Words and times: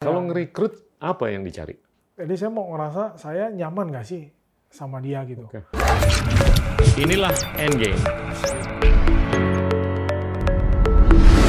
Kalau 0.00 0.24
ngerekrut 0.24 0.96
apa 0.96 1.28
yang 1.28 1.44
dicari? 1.44 1.76
Jadi 2.16 2.32
saya 2.32 2.48
mau 2.48 2.72
ngerasa 2.72 3.20
saya 3.20 3.52
nyaman 3.52 3.92
nggak 3.92 4.06
sih 4.08 4.32
sama 4.64 4.96
dia 4.96 5.20
gitu. 5.28 5.44
Oke. 5.44 5.60
Inilah 6.96 7.28
Endgame. 7.54 8.00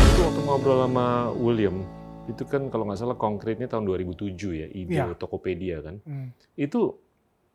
Itu 0.03 0.19
waktu 0.19 0.39
ngobrol 0.43 0.83
sama 0.83 1.07
William, 1.31 1.79
itu 2.27 2.43
kan 2.43 2.67
kalau 2.67 2.83
nggak 2.83 2.99
salah 2.99 3.15
konkretnya 3.15 3.71
tahun 3.71 3.87
2007 3.87 4.35
ya, 4.51 4.67
ide 4.67 4.99
Iya. 4.99 5.15
Tokopedia 5.15 5.79
kan. 5.79 6.03
Hmm. 6.03 6.35
Itu 6.51 6.99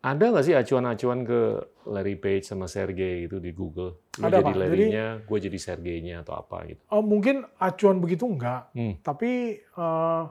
ada 0.01 0.33
nggak 0.33 0.49
sih 0.49 0.57
acuan-acuan 0.57 1.29
ke 1.29 1.41
Larry 1.93 2.17
Page 2.17 2.49
sama 2.49 2.73
Sergey 2.73 3.29
gitu 3.29 3.37
di 3.37 3.53
Google? 3.53 4.01
Lu 4.17 4.25
Ada, 4.25 4.41
jadi 4.41 4.49
Pak. 4.49 4.57
Larry-nya, 4.57 5.07
gue 5.21 5.39
jadi 5.45 5.59
Sergey-nya 5.61 6.25
atau 6.25 6.41
apa 6.41 6.65
gitu. 6.65 6.81
Oh, 6.89 7.05
mungkin 7.05 7.45
acuan 7.61 8.01
begitu 8.01 8.25
enggak, 8.25 8.73
Hmm. 8.73 8.97
tapi 9.05 9.61
eh, 9.61 10.25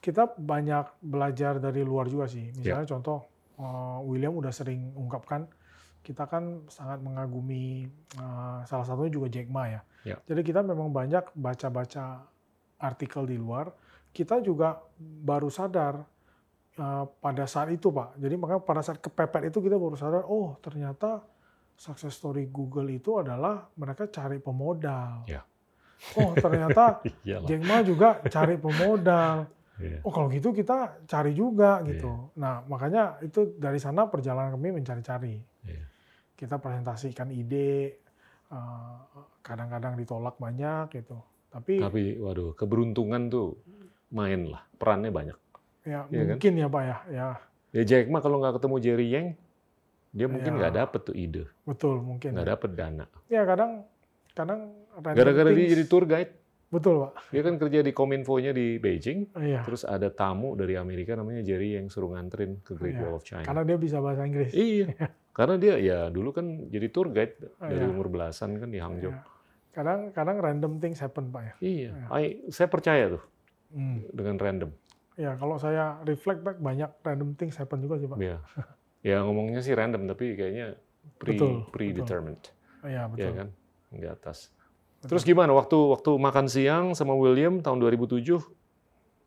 kita 0.00 0.32
banyak 0.32 1.04
belajar 1.04 1.60
dari 1.60 1.84
luar 1.84 2.08
juga 2.08 2.26
sih. 2.26 2.48
Ya. 2.60 2.80
Misalnya 2.80 2.88
contoh 2.88 3.18
eh, 3.60 3.98
William 4.08 4.34
udah 4.34 4.50
sering 4.50 4.96
ungkapkan 4.96 5.44
kita 6.00 6.24
kan 6.24 6.64
sangat 6.72 7.04
mengagumi 7.04 7.84
eh, 8.16 8.58
salah 8.64 8.86
satunya 8.88 9.12
juga 9.12 9.28
Jack 9.28 9.52
Ma 9.52 9.68
ya. 9.68 9.80
Ya. 10.08 10.16
Jadi 10.24 10.40
kita 10.40 10.64
memang 10.64 10.88
banyak 10.88 11.36
baca-baca 11.36 12.24
artikel 12.80 13.28
di 13.28 13.36
luar. 13.36 13.68
Kita 14.10 14.40
juga 14.40 14.80
baru 14.98 15.52
sadar 15.52 16.00
eh, 16.80 17.04
pada 17.20 17.44
saat 17.44 17.68
itu 17.68 17.92
Pak. 17.92 18.16
Jadi 18.16 18.34
makanya 18.40 18.64
pada 18.64 18.80
saat 18.80 18.98
kepepet 19.04 19.52
itu 19.52 19.60
kita 19.60 19.76
baru 19.76 19.96
sadar, 20.00 20.24
oh 20.24 20.56
ternyata 20.64 21.20
success 21.76 22.16
story 22.16 22.48
Google 22.48 22.88
itu 22.88 23.20
adalah 23.20 23.68
mereka 23.76 24.08
cari 24.08 24.40
pemodal. 24.40 25.28
Ya. 25.28 25.44
Oh 26.16 26.32
ternyata. 26.32 27.04
Jack 27.48 27.62
Ma 27.68 27.84
juga 27.84 28.24
cari 28.24 28.56
pemodal. 28.56 29.59
Iya. 29.80 29.98
Oh 30.04 30.12
kalau 30.12 30.28
gitu 30.28 30.52
kita 30.52 31.00
cari 31.04 31.32
juga 31.32 31.80
gitu. 31.82 32.30
Nah 32.36 32.60
makanya 32.64 33.16
itu 33.20 33.56
dari 33.56 33.76
sana 33.76 34.04
perjalanan 34.06 34.52
kami 34.52 34.76
mencari-cari. 34.76 35.40
Iya. 35.64 35.84
Kita 36.36 36.56
presentasikan 36.56 37.28
ide, 37.30 37.96
eh, 38.46 38.96
kadang-kadang 39.40 39.96
ditolak 39.96 40.36
banyak 40.36 40.92
gitu. 40.94 41.16
Tapi 41.48 41.80
Tapi 41.80 42.02
waduh, 42.16 42.52
keberuntungan 42.54 43.26
tuh 43.26 43.58
main 44.10 44.46
lah, 44.46 44.62
perannya 44.76 45.10
banyak. 45.10 45.38
ya 45.82 46.04
kan? 46.04 46.36
mungkin 46.36 46.52
ya 46.54 46.66
pak 46.68 46.82
ya, 46.84 46.98
ya 47.08 47.28
Ya 47.70 47.82
Jack 47.86 48.06
Ma 48.06 48.18
kalau 48.18 48.38
nggak 48.38 48.58
ketemu 48.60 48.76
Jerry 48.78 49.06
Yang, 49.08 49.26
dia 50.10 50.26
mungkin 50.26 50.52
Ya. 50.52 50.58
nggak 50.60 50.74
dapet 50.76 51.00
tuh 51.02 51.14
ide, 51.14 51.44
betul 51.62 52.02
mungkin. 52.02 52.34
nggak 52.34 52.48
dapet 52.50 52.70
dana. 52.74 53.06
Ya 53.26 53.42
kadang 53.46 53.86
kadang 54.34 54.60
Gara-gara 55.00 55.50
dia 55.50 55.66
jadi 55.70 55.84
tour 55.86 56.04
guide, 56.04 56.34
betul 56.70 56.94
pak. 57.02 57.12
dia 57.28 57.42
kan 57.42 57.54
kerja 57.56 57.78
di 57.80 57.90
Kominfo-nya 57.90 58.50
di 58.50 58.78
Beijing, 58.78 59.34
Iya. 59.34 59.60
terus 59.62 59.82
ada 59.82 60.06
tamu 60.08 60.54
dari 60.54 60.74
Amerika 60.74 61.12
namanya 61.12 61.42
Jerry 61.42 61.74
yang 61.74 61.86
suruh 61.86 62.10
nganterin 62.10 62.62
ke 62.62 62.72
Great 62.72 62.94
Iya. 62.94 63.02
Wall 63.02 63.14
of 63.14 63.24
China. 63.24 63.42
Karena 63.42 63.62
dia 63.62 63.76
bisa 63.76 63.98
bahasa 63.98 64.22
Inggris. 64.22 64.50
Iya, 64.50 64.86
karena 65.36 65.54
dia 65.56 65.74
ya 65.76 65.98
dulu 66.06 66.30
kan 66.30 66.46
jadi 66.66 66.86
tour 66.88 67.08
guide 67.08 67.34
dari 67.56 67.76
Iya. 67.76 67.90
umur 67.90 68.06
belasan 68.08 68.54
kan 68.56 68.68
di 68.68 68.78
Hangzhou. 68.78 69.10
Iya. 69.10 69.22
Kadang 69.70 70.10
kadang 70.10 70.38
random 70.38 70.78
things 70.78 70.98
happen 70.98 71.28
pak 71.28 71.42
ya. 71.42 71.54
Iya, 71.60 71.90
Iya. 71.90 72.06
I- 72.12 72.38
saya 72.48 72.66
percaya 72.66 73.04
tuh 73.10 73.22
Hmm. 73.70 74.02
dengan 74.08 74.34
random. 74.34 74.70
Ya 75.14 75.34
kalau 75.34 75.54
saya 75.56 75.98
reflect 76.02 76.40
back 76.40 76.58
banyak 76.58 76.90
random 77.00 77.34
things 77.34 77.54
happen 77.54 77.78
juga 77.78 77.98
sih 77.98 78.06
pak. 78.06 78.16
Iya. 78.16 78.38
Ya 79.00 79.18
ngomongnya 79.20 79.58
sih 79.58 79.72
random 79.72 80.06
tapi 80.06 80.34
kayaknya 80.34 80.78
pre 81.16 81.32
Betul, 81.32 81.66
predetermined. 81.68 82.50
Iya 82.80 83.06
betul. 83.06 83.20
ya 83.20 83.30
kan 83.34 83.48
di 83.90 84.06
atas. 84.06 84.54
Terus 85.00 85.24
gimana 85.24 85.56
waktu 85.56 85.76
waktu 85.76 86.10
makan 86.20 86.46
siang 86.46 86.92
sama 86.92 87.16
William 87.16 87.64
tahun 87.64 87.80
2007 87.80 88.36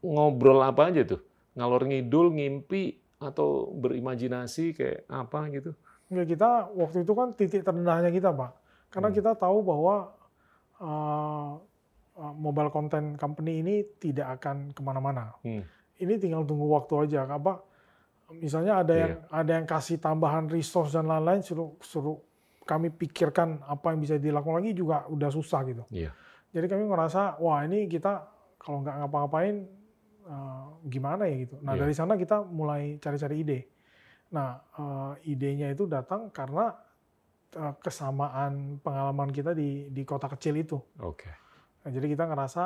ngobrol 0.06 0.62
apa 0.62 0.94
aja 0.94 1.02
tuh? 1.02 1.22
Ngalor 1.58 1.90
ngidul, 1.90 2.34
ngimpi 2.34 2.98
atau 3.18 3.72
berimajinasi 3.74 4.76
kayak 4.76 5.00
apa 5.10 5.50
gitu? 5.50 5.72
Enggak, 6.12 6.28
kita 6.38 6.50
waktu 6.78 6.98
itu 7.02 7.14
kan 7.16 7.28
titik 7.34 7.62
terendahnya 7.64 8.14
kita, 8.14 8.30
Pak. 8.30 8.52
Karena 8.94 9.10
Hmm. 9.10 9.18
kita 9.18 9.32
tahu 9.34 9.58
bahwa 9.66 10.14
uh, 10.78 11.58
mobile 12.38 12.70
content 12.70 13.18
company 13.18 13.66
ini 13.66 13.76
tidak 13.98 14.38
akan 14.38 14.70
ke 14.76 14.82
mana-mana. 14.86 15.34
Hmm. 15.42 15.66
Ini 15.98 16.22
tinggal 16.22 16.46
tunggu 16.46 16.70
waktu 16.70 17.10
aja. 17.10 17.26
Apa? 17.26 17.64
Misalnya 18.34 18.82
ada 18.82 18.94
yang 18.94 19.14
Iya. 19.18 19.30
ada 19.30 19.52
yang 19.62 19.66
kasih 19.66 19.98
tambahan 19.98 20.50
resource 20.50 20.94
dan 20.94 21.06
lain-lain, 21.06 21.42
suruh 21.42 21.74
suruh 21.82 22.18
kami 22.64 22.90
pikirkan 22.90 23.60
apa 23.64 23.92
yang 23.92 24.00
bisa 24.00 24.16
dilakukan 24.16 24.64
lagi 24.64 24.72
juga 24.72 25.04
udah 25.08 25.30
susah 25.30 25.62
gitu. 25.68 25.84
Iya. 25.92 26.16
Jadi 26.54 26.66
kami 26.68 26.88
ngerasa, 26.88 27.38
wah 27.38 27.60
ini 27.62 27.86
kita 27.88 28.24
kalau 28.56 28.80
nggak 28.80 28.96
ngapa-ngapain 29.04 29.68
uh, 30.24 30.80
gimana 30.88 31.28
ya 31.28 31.36
gitu. 31.44 31.56
Nah 31.60 31.76
Iya. 31.76 31.82
dari 31.84 31.94
sana 31.94 32.14
kita 32.16 32.42
mulai 32.42 32.96
cari-cari 32.98 33.36
ide. 33.44 33.60
Nah 34.32 34.56
uh, 34.80 35.14
idenya 35.24 35.70
itu 35.70 35.84
datang 35.86 36.32
karena 36.32 36.72
uh, 37.60 37.74
kesamaan 37.78 38.80
pengalaman 38.80 39.30
kita 39.30 39.52
di 39.52 39.92
di 39.92 40.04
kota 40.08 40.32
kecil 40.32 40.56
itu. 40.56 40.80
Oke. 41.04 41.28
Nah, 41.84 41.92
jadi 41.92 42.08
kita 42.08 42.32
ngerasa 42.32 42.64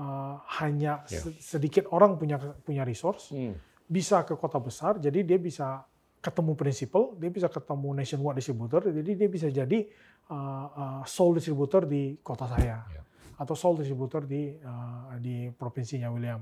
uh, 0.00 0.36
hanya 0.58 1.04
Iya. 1.04 1.20
se- 1.28 1.38
sedikit 1.38 1.92
orang 1.92 2.16
punya 2.16 2.40
punya 2.40 2.82
resource 2.82 3.36
Hmm. 3.36 3.52
bisa 3.84 4.24
ke 4.24 4.32
kota 4.34 4.56
besar, 4.56 4.96
jadi 4.96 5.20
dia 5.20 5.36
bisa 5.36 5.84
ketemu 6.24 6.56
prinsipal, 6.56 7.12
dia 7.20 7.28
bisa 7.28 7.52
ketemu 7.52 7.92
nationwide 7.92 8.40
distributor, 8.40 8.80
jadi 8.88 9.10
dia 9.12 9.28
bisa 9.28 9.52
jadi 9.52 9.84
uh, 10.32 10.68
uh, 10.72 11.02
sole 11.04 11.36
distributor 11.36 11.84
di 11.84 12.16
kota 12.24 12.48
saya 12.48 12.80
Ya. 12.88 13.04
atau 13.36 13.52
sole 13.52 13.84
distributor 13.84 14.24
di 14.24 14.56
uh, 14.64 15.20
di 15.20 15.52
provinsinya 15.52 16.08
William. 16.08 16.40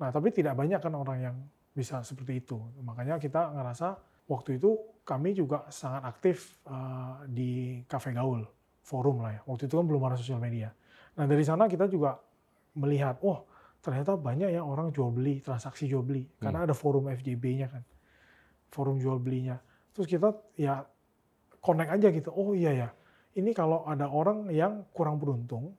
Nah, 0.00 0.08
tapi 0.08 0.32
tidak 0.32 0.56
banyak 0.56 0.80
kan 0.80 0.96
orang 0.96 1.18
yang 1.20 1.36
bisa 1.76 2.00
seperti 2.00 2.40
itu. 2.40 2.56
Makanya 2.80 3.20
kita 3.20 3.52
ngerasa 3.52 4.00
waktu 4.24 4.56
itu 4.56 4.80
kami 5.04 5.36
juga 5.36 5.68
sangat 5.68 6.08
aktif 6.08 6.56
uh, 6.64 7.20
di 7.28 7.84
Cafe 7.84 8.16
Gaul, 8.16 8.40
forum 8.80 9.20
lah 9.20 9.36
ya. 9.36 9.40
Waktu 9.44 9.68
itu 9.68 9.74
kan 9.76 9.84
belum 9.84 10.02
ada 10.08 10.16
sosial 10.16 10.40
media. 10.40 10.72
Nah, 11.20 11.28
dari 11.28 11.44
sana 11.44 11.68
kita 11.68 11.84
juga 11.92 12.16
melihat, 12.72 13.20
oh 13.20 13.44
ternyata 13.84 14.16
banyak 14.16 14.48
ya 14.54 14.64
orang 14.64 14.88
jual 14.96 15.12
beli, 15.12 15.44
transaksi 15.44 15.84
jual 15.84 16.00
beli. 16.00 16.24
Karena 16.40 16.64
ada 16.64 16.72
forum 16.72 17.12
FJB-nya 17.12 17.68
kan. 17.68 17.82
Forum 18.70 19.02
jual 19.02 19.18
belinya. 19.18 19.58
Terus 19.92 20.06
kita 20.06 20.32
ya 20.56 20.86
connect 21.60 21.90
aja 22.00 22.08
gitu. 22.14 22.30
Oh 22.32 22.54
iya 22.54 22.72
ya, 22.72 22.88
ini 23.36 23.50
kalau 23.52 23.84
ada 23.84 24.08
orang 24.08 24.48
yang 24.48 24.86
kurang 24.94 25.18
beruntung 25.20 25.74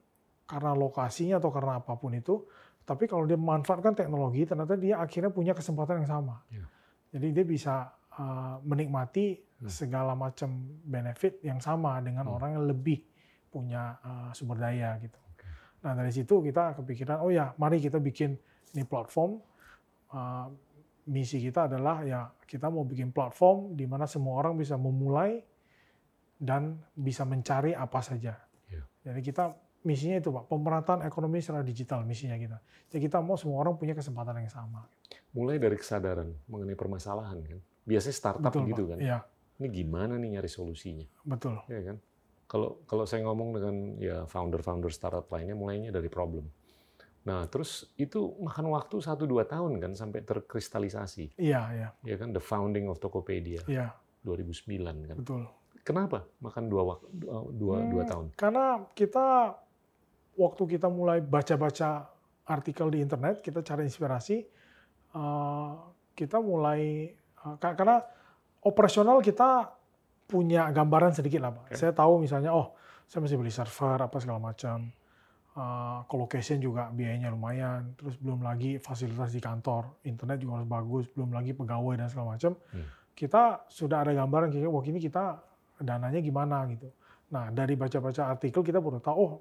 karena 0.46 0.76
lokasinya 0.76 1.40
atau 1.40 1.48
karena 1.48 1.80
apa 1.80 1.96
pun 1.96 2.12
itu, 2.12 2.44
tapi 2.84 3.08
kalau 3.08 3.24
dia 3.24 3.40
memanfaatkan 3.40 3.96
teknologi, 3.96 4.44
ternyata 4.44 4.76
dia 4.76 5.00
akhirnya 5.00 5.32
punya 5.32 5.56
kesempatan 5.56 6.04
yang 6.04 6.10
sama. 6.10 6.36
Iya. 6.52 6.66
Jadi 7.16 7.26
dia 7.32 7.44
bisa 7.48 7.74
uh, 8.20 8.60
menikmati 8.62 9.52
Hmm. 9.62 9.70
segala 9.70 10.18
macam 10.18 10.58
benefit 10.82 11.38
yang 11.46 11.62
sama 11.62 12.02
dengan 12.02 12.26
Hmm. 12.26 12.34
orang 12.34 12.50
yang 12.58 12.66
lebih 12.66 12.98
punya 13.46 13.94
uh, 14.02 14.34
sumber 14.34 14.58
daya 14.58 14.98
gitu. 14.98 15.14
Nah 15.86 15.94
dari 15.94 16.10
situ 16.10 16.42
kita 16.42 16.74
kepikiran, 16.82 17.22
oh 17.22 17.30
ya, 17.30 17.54
mari 17.62 17.78
kita 17.78 18.02
bikin 18.02 18.34
ini 18.74 18.82
platform. 18.82 19.38
Uh, 20.10 20.50
misi 21.08 21.42
kita 21.42 21.66
adalah 21.66 22.06
ya 22.06 22.30
kita 22.46 22.70
mau 22.70 22.86
bikin 22.86 23.10
platform 23.10 23.74
di 23.74 23.88
mana 23.90 24.06
semua 24.06 24.38
orang 24.38 24.54
bisa 24.54 24.78
memulai 24.78 25.42
dan 26.38 26.78
bisa 26.94 27.22
mencari 27.26 27.74
apa 27.74 27.98
saja. 28.02 28.38
Iya. 28.70 28.82
Jadi 29.10 29.20
kita 29.22 29.44
misinya 29.82 30.18
itu 30.18 30.30
pak, 30.30 30.46
pemerataan 30.46 31.02
ekonomi 31.06 31.42
secara 31.42 31.66
digital 31.66 32.06
misinya 32.06 32.38
kita. 32.38 32.58
Jadi 32.90 33.00
kita 33.10 33.18
mau 33.18 33.34
semua 33.34 33.62
orang 33.62 33.74
punya 33.74 33.94
kesempatan 33.98 34.38
yang 34.42 34.50
sama. 34.50 34.86
Mulai 35.34 35.58
dari 35.58 35.74
kesadaran 35.74 36.30
mengenai 36.46 36.78
permasalahan 36.78 37.38
kan. 37.42 37.58
Biasanya 37.82 38.14
startup 38.14 38.52
Betul 38.54 38.70
gitu 38.70 38.82
pak. 38.86 38.90
kan. 38.94 38.98
Iya 39.02 39.18
Ini 39.62 39.66
gimana 39.70 40.18
nih 40.18 40.38
nyari 40.38 40.50
solusinya? 40.50 41.06
betul. 41.22 41.54
Ya 41.70 41.82
kan? 41.94 41.96
Kalau 42.50 42.82
kalau 42.84 43.04
saya 43.06 43.22
ngomong 43.24 43.48
dengan 43.54 43.76
ya 44.02 44.16
founder-founder 44.26 44.90
startup 44.90 45.30
lainnya 45.30 45.54
mulainya 45.54 45.94
dari 45.94 46.10
problem. 46.10 46.50
Nah, 47.22 47.46
terus 47.46 47.70
itu 47.94 48.18
makan 48.36 48.66
waktu 48.68 48.98
1-2 48.98 49.14
tahun 49.44 49.78
kan 49.78 49.92
sampai 49.92 50.20
terkristalisasi. 50.20 51.38
Iya 51.38 51.60
iya 51.70 51.88
Ya 52.02 52.16
kan 52.16 52.30
the 52.30 52.42
founding 52.42 52.86
of 52.86 52.98
Tokopedia 52.98 53.62
iya 53.64 53.94
2009 54.20 54.82
kan. 55.04 55.16
betul. 55.16 55.42
Kenapa 55.82 56.26
makan 56.38 56.64
dua 56.66 56.82
wak- 56.84 57.06
dua, 57.08 57.34
dua, 57.48 57.76
dua 57.84 58.02
Hmm, 58.02 58.10
tahun? 58.10 58.26
Karena 58.34 58.66
kita 58.92 59.54
waktu 60.32 60.62
kita 60.68 60.86
mulai 60.86 61.18
baca-baca 61.18 62.06
artikel 62.44 62.86
di 62.88 62.98
internet, 62.98 63.38
kita 63.38 63.60
cari 63.60 63.82
inspirasi, 63.84 64.36
eh, 65.12 65.70
kita 66.12 66.38
mulai 66.38 67.10
eh, 67.10 67.56
ka- 67.58 67.74
karena 67.74 67.98
operasional 68.60 69.18
kita 69.18 69.74
punya 70.24 70.70
gambaran 70.70 71.10
sedikit 71.12 71.38
lah, 71.40 71.50
Pak. 71.52 71.64
Oke. 71.68 71.74
Saya 71.76 71.92
tahu 71.92 72.18
misalnya, 72.18 72.50
oh, 72.50 72.78
saya 73.04 73.18
mesti 73.20 73.34
beli 73.34 73.50
server 73.50 73.98
apa 74.00 74.16
segala 74.16 74.38
macam. 74.38 74.86
Eh, 75.52 76.00
colocation 76.08 76.56
juga 76.64 76.88
biayanya 76.88 77.28
lumayan, 77.28 77.92
terus 78.00 78.16
belum 78.16 78.40
lagi 78.40 78.80
fasilitas 78.80 79.36
di 79.36 79.40
kantor, 79.44 80.00
internet 80.00 80.40
juga 80.40 80.56
harus 80.56 80.64
bagus, 80.64 81.04
belum 81.12 81.28
lagi 81.28 81.52
pegawai 81.52 82.00
dan 82.00 82.08
segala 82.08 82.40
macam. 82.40 82.56
Hmm. 82.72 82.88
Kita 83.12 83.68
sudah 83.68 84.00
ada 84.00 84.16
gambaran 84.16 84.48
kira-kira, 84.48 84.72
wah 84.72 84.80
ini 84.88 84.96
kita 84.96 85.44
dananya 85.76 86.24
gimana 86.24 86.64
gitu. 86.72 86.88
Nah, 87.36 87.52
dari 87.52 87.76
baca-baca 87.76 88.32
artikel 88.32 88.64
kita 88.64 88.80
baru 88.80 88.96
tahu, 88.96 89.16
oh 89.20 89.32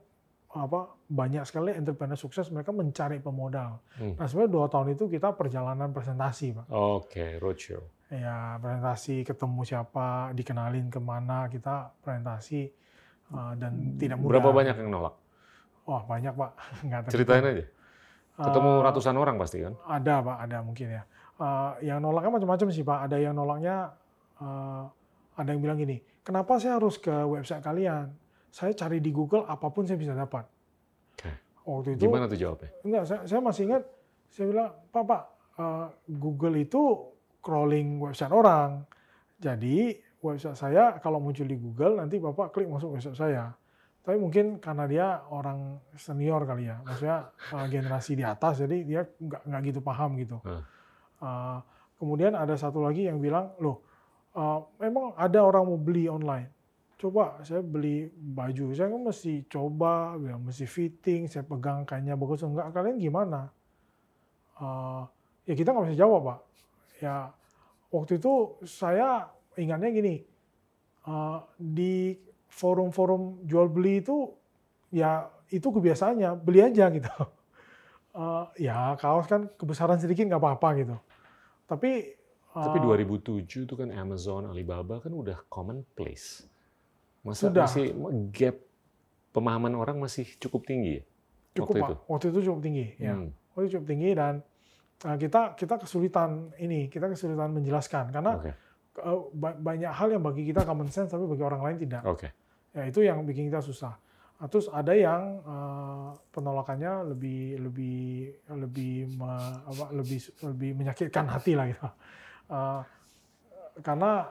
apa 0.52 1.00
banyak 1.08 1.48
sekali 1.48 1.72
entrepreneur 1.80 2.20
sukses 2.20 2.52
mereka 2.52 2.76
mencari 2.76 3.24
pemodal. 3.24 3.80
Hmm. 3.96 4.20
Nah 4.20 4.28
sebenarnya 4.28 4.52
dua 4.52 4.68
tahun 4.68 5.00
itu 5.00 5.08
kita 5.08 5.32
perjalanan 5.40 5.96
presentasi 5.96 6.60
pak. 6.60 6.68
Oke, 6.76 7.40
roadshow. 7.40 7.80
Ya 8.12 8.60
presentasi 8.60 9.24
ketemu 9.24 9.64
siapa, 9.64 10.36
dikenalin 10.36 10.92
ke 10.92 11.00
mana 11.00 11.48
kita 11.48 11.96
presentasi 12.04 12.68
uh, 13.32 13.56
dan 13.56 13.96
tidak 13.96 14.20
mudah. 14.20 14.44
Berapa 14.44 14.52
banyak 14.52 14.76
yang 14.76 14.92
nolak? 14.92 15.21
Wah 15.92 16.04
banyak 16.08 16.34
pak. 16.40 16.52
Nggak. 16.88 17.00
Ceritain 17.12 17.44
aja. 17.44 17.66
Ketemu 18.32 18.72
Uh, 18.72 18.82
ratusan 18.88 19.16
orang 19.20 19.36
pasti 19.36 19.60
kan? 19.60 19.76
Ada 19.84 20.24
pak, 20.24 20.38
ada 20.48 20.58
mungkin 20.64 20.88
ya. 20.88 21.04
Uh, 21.36 21.76
yang 21.84 22.00
nolaknya 22.00 22.32
macam-macam 22.32 22.68
sih 22.72 22.88
pak. 22.88 23.12
Ada 23.12 23.18
yang 23.20 23.36
nolaknya, 23.36 23.92
uh, 24.40 24.88
ada 25.36 25.50
yang 25.52 25.60
bilang 25.60 25.78
gini, 25.78 26.00
kenapa 26.24 26.56
saya 26.58 26.80
harus 26.80 26.96
ke 26.96 27.12
website 27.12 27.60
kalian? 27.60 28.16
Saya 28.48 28.72
cari 28.72 29.04
di 29.04 29.12
Google 29.12 29.44
apa 29.46 29.68
pun 29.68 29.84
saya 29.84 30.00
bisa 30.00 30.16
dapat. 30.16 30.48
Oke. 31.16 31.32
Waktu 31.68 32.00
itu 32.00 32.08
Gimana 32.08 32.26
tuh 32.32 32.40
jawabnya? 32.40 32.70
Enggak, 32.82 33.04
saya, 33.06 33.22
saya 33.28 33.40
masih 33.44 33.64
ingat, 33.70 33.84
saya 34.34 34.46
bilang, 34.50 34.70
Pak, 34.92 35.04
Pak, 35.08 35.24
eh, 35.56 35.88
Google 36.20 36.56
itu 36.60 36.82
crawling 37.40 38.02
website 38.02 38.34
orang. 38.34 38.84
Jadi, 39.38 39.96
website 40.20 40.58
saya 40.58 40.98
kalau 41.00 41.24
muncul 41.24 41.48
di 41.48 41.56
Google, 41.56 42.02
nanti 42.02 42.18
Bapak 42.20 42.52
klik 42.52 42.68
masuk 42.68 42.98
website 42.98 43.16
saya. 43.16 43.56
Tapi 44.02 44.18
mungkin 44.18 44.58
karena 44.58 44.86
dia 44.90 45.08
orang 45.30 45.78
senior 45.94 46.42
kali 46.50 46.66
ya, 46.66 46.82
maksudnya 46.82 47.30
eh, 47.56 47.66
generasi 47.70 48.18
di 48.18 48.26
atas, 48.26 48.66
jadi 48.66 48.78
dia 48.82 49.02
nggak, 49.06 49.42
nggak 49.46 49.62
gitu 49.70 49.80
paham 49.86 50.18
gitu. 50.18 50.42
Eh, 51.22 51.58
kemudian 52.02 52.34
ada 52.34 52.58
satu 52.58 52.82
lagi 52.82 53.06
yang 53.06 53.22
bilang, 53.22 53.54
loh, 53.62 53.86
eh, 54.34 54.60
memang 54.82 55.14
ada 55.14 55.46
orang 55.46 55.70
mau 55.70 55.78
beli 55.78 56.10
online. 56.10 56.50
Coba 56.98 57.42
saya 57.42 57.66
beli 57.66 58.10
baju, 58.14 58.74
saya 58.74 58.90
kan 58.90 59.02
mesti 59.02 59.46
coba, 59.50 60.18
bilang 60.18 60.46
mesti 60.46 60.66
fitting, 60.66 61.30
saya 61.30 61.46
pegang 61.46 61.86
kainnya 61.86 62.18
bagus 62.18 62.42
enggak, 62.42 62.74
kalian 62.74 62.98
gimana? 62.98 63.54
Eh, 64.58 65.02
ya 65.46 65.54
kita 65.54 65.74
nggak 65.74 65.94
bisa 65.94 66.02
jawab 66.02 66.22
pak. 66.26 66.40
Ya 67.06 67.30
waktu 67.94 68.18
itu 68.18 68.58
saya 68.66 69.30
ingatnya 69.58 69.90
gini, 69.94 70.26
eh, 71.06 71.38
di 71.58 72.18
forum-forum 72.52 73.48
jual 73.48 73.72
beli 73.72 74.04
itu 74.04 74.36
ya 74.92 75.26
itu 75.48 75.64
kebiasaannya 75.64 76.36
beli 76.38 76.60
aja 76.62 76.92
gitu. 76.92 77.08
Eh, 78.12 78.68
ya 78.68 78.92
kaos 79.00 79.24
kan 79.24 79.48
kebesaran 79.56 79.96
sedikit 79.96 80.28
nggak 80.28 80.36
apa-apa 80.36 80.84
gitu. 80.84 81.00
Tapi 81.64 82.12
Tapi 82.52 82.78
eh, 82.78 82.84
2007 83.08 83.64
itu 83.64 83.72
kan 83.72 83.88
Amazon, 83.88 84.52
Alibaba 84.52 85.00
kan 85.00 85.16
udah 85.16 85.40
commonplace. 85.48 86.44
Masa 87.24 87.48
Sudah. 87.48 87.72
masih 87.72 87.96
gap 88.36 88.60
pemahaman 89.32 89.80
orang 89.80 89.96
masih 89.96 90.28
cukup 90.44 90.68
tinggi 90.68 91.00
ya? 91.00 91.04
cukup 91.56 91.72
waktu 91.72 91.80
pak. 91.80 91.88
itu? 91.88 91.96
Waktu 92.04 92.26
itu 92.28 92.40
cukup 92.52 92.60
tinggi. 92.60 92.86
Ya. 93.00 93.16
Hmm, 93.16 93.32
Waktu 93.56 93.64
itu 93.64 93.72
cukup 93.80 93.88
tinggi 93.88 94.10
dan 94.12 94.34
eh, 95.08 95.16
kita 95.16 95.42
kita 95.56 95.74
kesulitan 95.80 96.30
ini, 96.60 96.92
kita 96.92 97.08
kesulitan 97.08 97.56
menjelaskan 97.56 98.12
karena 98.12 98.44
eh, 98.44 99.20
ba- 99.32 99.56
banyak 99.56 99.88
hal 99.88 100.12
yang 100.12 100.20
bagi 100.20 100.44
kita 100.44 100.68
common 100.68 100.92
sense 100.92 101.08
tapi 101.08 101.24
bagi 101.24 101.48
orang 101.48 101.64
lain 101.64 101.78
tidak. 101.80 102.04
oke. 102.04 102.28
Ya 102.72 102.84
itu 102.88 103.04
yang 103.04 103.24
bikin 103.28 103.52
kita 103.52 103.60
susah. 103.60 103.96
Nah, 104.42 104.48
terus 104.50 104.72
ada 104.72 104.96
yang 104.96 105.38
eh, 105.44 106.10
penolakannya 106.34 107.14
lebih 107.14 107.62
lebih 107.62 108.02
lebih 108.50 108.94
me- 109.14 109.60
apa, 109.68 109.94
lebih 109.94 110.18
lebih 110.42 110.72
menyakitkan 110.80 111.30
hati 111.30 111.54
lah 111.54 111.66
gitu. 111.70 111.88
Eh, 112.52 112.82
karena 113.86 114.28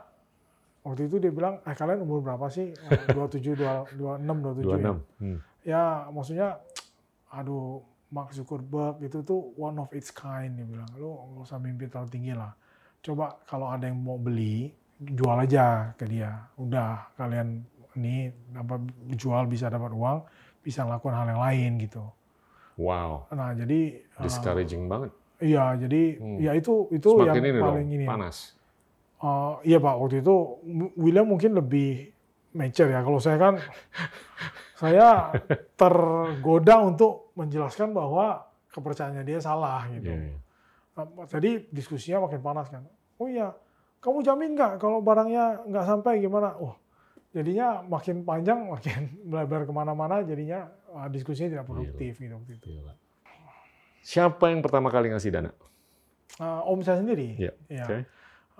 waktu 0.82 1.06
itu 1.06 1.16
dia 1.20 1.32
bilang, 1.32 1.60
eh 1.62 1.76
kalian 1.76 2.02
umur 2.02 2.24
berapa 2.24 2.48
sih? 2.48 2.72
Eh, 2.74 3.12
27, 3.12 3.54
26, 3.54 3.94
27 3.94 4.66
ya. 4.66 4.90
26. 4.90 4.98
Hmm. 5.20 5.38
Ya 5.60 5.84
maksudnya, 6.08 6.48
aduh 7.30 7.84
Mark 8.10 8.34
Zuckerberg 8.34 8.98
itu 9.06 9.22
tuh 9.22 9.54
one 9.54 9.78
of 9.78 9.92
its 9.94 10.10
kind 10.10 10.58
dia 10.58 10.66
bilang. 10.66 10.90
Lu 10.98 11.14
nggak 11.14 11.46
usah 11.46 11.62
mimpi 11.62 11.86
terlalu 11.86 12.10
tinggi 12.10 12.32
lah. 12.34 12.50
Coba 12.98 13.38
kalau 13.46 13.70
ada 13.70 13.86
yang 13.86 14.00
mau 14.02 14.18
beli, 14.18 14.74
jual 14.98 15.38
aja 15.38 15.94
ke 15.94 16.04
dia. 16.10 16.50
Udah 16.58 17.14
kalian 17.14 17.62
ini 17.94 18.28
apa 18.52 18.78
jual 19.10 19.44
bisa 19.44 19.66
dapat 19.66 19.90
uang, 19.90 20.22
bisa 20.60 20.82
melakukan 20.82 21.14
hal 21.14 21.26
yang 21.28 21.40
lain 21.40 21.70
gitu. 21.80 22.04
Wow, 22.76 23.28
Nah 23.30 23.52
jadi 23.52 24.00
uh, 24.16 24.22
discouraging 24.22 24.86
banget. 24.86 25.10
iya 25.38 25.72
jadi 25.74 26.16
Hmm. 26.16 26.38
ya 26.38 26.52
itu 26.52 26.88
itu 26.90 27.08
yang 27.20 27.32
Semakin 27.32 27.42
ini 27.42 27.50
dong, 27.52 27.64
paling 27.66 27.88
ini. 27.90 28.04
panas. 28.04 28.36
Uh, 29.18 29.60
iya 29.62 29.76
Pak, 29.76 29.96
waktu 29.96 30.20
itu 30.20 30.34
William 30.96 31.28
mungkin 31.28 31.52
lebih 31.52 32.08
mature 32.52 32.88
ya. 32.88 33.00
Kalau 33.00 33.18
saya 33.18 33.36
kan, 33.36 33.54
saya 34.80 35.28
tergoda 35.76 36.80
untuk 36.80 37.32
menjelaskan 37.34 37.90
bahwa 37.90 38.44
kepercayaannya 38.68 39.24
dia 39.24 39.38
salah 39.38 39.84
gitu. 39.90 40.08
Iya, 40.08 40.24
iya. 40.26 40.38
Nah, 40.92 41.04
Jadi 41.26 41.68
diskusinya 41.68 42.24
makin 42.24 42.40
panas 42.40 42.68
kan. 42.68 42.84
Oh 43.16 43.26
iya, 43.26 43.52
kamu 43.98 44.20
jamin 44.20 44.52
nggak 44.52 44.76
kalau 44.76 45.00
barangnya 45.00 45.64
nggak 45.66 45.84
sampai 45.84 46.12
gimana? 46.18 46.56
Oh, 46.56 46.76
jadinya 47.30 47.82
makin 47.86 48.22
panjang, 48.26 48.70
makin 48.70 49.00
melebar 49.30 49.66
ke 49.66 49.72
mana-mana, 49.72 50.22
jadinya 50.22 50.70
uh, 50.92 51.06
diskusinya 51.10 51.58
tidak 51.58 51.66
produktif 51.66 52.18
gitu. 52.18 52.34
waktu 52.34 52.52
itu. 52.58 52.66
Gila. 52.78 52.94
Siapa 54.00 54.48
yang 54.48 54.64
pertama 54.64 54.88
kali 54.88 55.12
ngasih 55.12 55.30
dana? 55.30 55.52
Uh, 56.40 56.62
om 56.64 56.80
saya 56.80 57.02
sendiri. 57.02 57.36
Iya, 57.36 57.52
ya. 57.68 57.84
oke. 57.84 57.98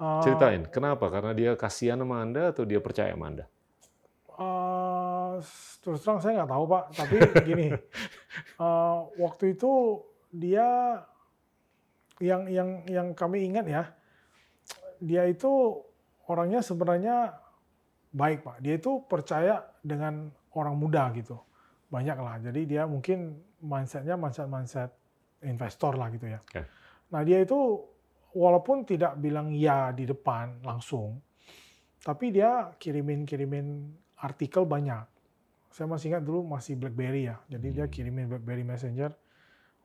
Uh, 0.01 0.23
Ceritain, 0.25 0.63
kenapa? 0.69 1.13
Karena 1.13 1.33
dia 1.37 1.53
kasihan 1.57 2.01
sama 2.01 2.25
Anda 2.25 2.53
atau 2.53 2.65
dia 2.65 2.81
percaya 2.81 3.13
sama 3.13 3.29
Anda? 3.29 3.45
Eh, 4.41 5.37
terus 5.85 6.01
terang 6.01 6.17
saya 6.17 6.41
nggak 6.41 6.51
tahu 6.57 6.65
pak, 6.65 6.85
tapi 6.97 7.17
gini, 7.49 7.69
eh, 7.77 8.99
waktu 9.21 9.53
itu 9.53 10.01
dia 10.33 10.97
yang 12.25 12.49
yang 12.49 12.69
yang 12.89 13.09
kami 13.13 13.45
ingat 13.45 13.69
ya, 13.69 13.83
dia 14.97 15.29
itu 15.29 15.85
orangnya 16.25 16.65
sebenarnya 16.65 17.37
baik 18.11 18.43
pak. 18.43 18.57
Dia 18.63 18.75
itu 18.79 19.07
percaya 19.07 19.63
dengan 19.81 20.29
orang 20.59 20.75
muda 20.75 21.11
gitu, 21.15 21.39
banyak 21.89 22.19
lah. 22.19 22.37
Jadi 22.43 22.67
dia 22.67 22.87
mungkin 22.87 23.39
mindsetnya 23.63 24.19
mindset 24.19 24.51
mindset 24.51 24.91
investor 25.47 25.95
lah 25.95 26.11
gitu 26.11 26.27
ya. 26.27 26.41
Oke. 26.43 26.63
Nah 27.15 27.23
dia 27.23 27.43
itu 27.43 27.57
walaupun 28.35 28.87
tidak 28.87 29.19
bilang 29.19 29.51
ya 29.55 29.91
di 29.95 30.07
depan 30.07 30.63
langsung, 30.63 31.23
tapi 32.03 32.35
dia 32.35 32.71
kirimin-kirimin 32.79 33.91
artikel 34.21 34.67
banyak. 34.67 35.07
Saya 35.71 35.87
masih 35.87 36.15
ingat 36.15 36.27
dulu 36.27 36.43
masih 36.51 36.75
BlackBerry 36.75 37.31
ya, 37.31 37.39
jadi 37.47 37.67
dia 37.71 37.87
Hmm. 37.87 37.95
kirimin 37.95 38.27
BlackBerry 38.27 38.67
Messenger. 38.67 39.15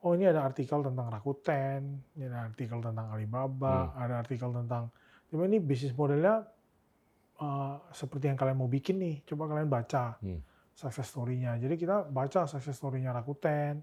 Oh 0.02 0.14
ini 0.14 0.26
ada 0.26 0.42
artikel 0.42 0.82
tentang 0.82 1.10
Rakuten, 1.10 1.82
ini 2.14 2.24
ada 2.26 2.46
artikel 2.46 2.78
tentang 2.78 3.10
Alibaba, 3.10 3.94
ada 3.96 4.18
artikel 4.22 4.50
tentang. 4.50 4.90
Cuma 5.30 5.46
ini 5.50 5.58
bisnis 5.58 5.94
modelnya 5.94 6.46
uh, 7.40 7.76
seperti 7.90 8.28
yang 8.28 8.38
kalian 8.38 8.56
mau 8.56 8.70
bikin 8.70 8.96
nih. 8.98 9.22
Coba 9.24 9.48
kalian 9.50 9.68
baca 9.68 10.16
Hmm. 10.20 10.40
success 10.76 11.08
story-nya. 11.08 11.56
Jadi 11.56 11.74
kita 11.80 12.04
baca 12.04 12.44
success 12.44 12.76
story-nya 12.76 13.16
Rakuten, 13.16 13.80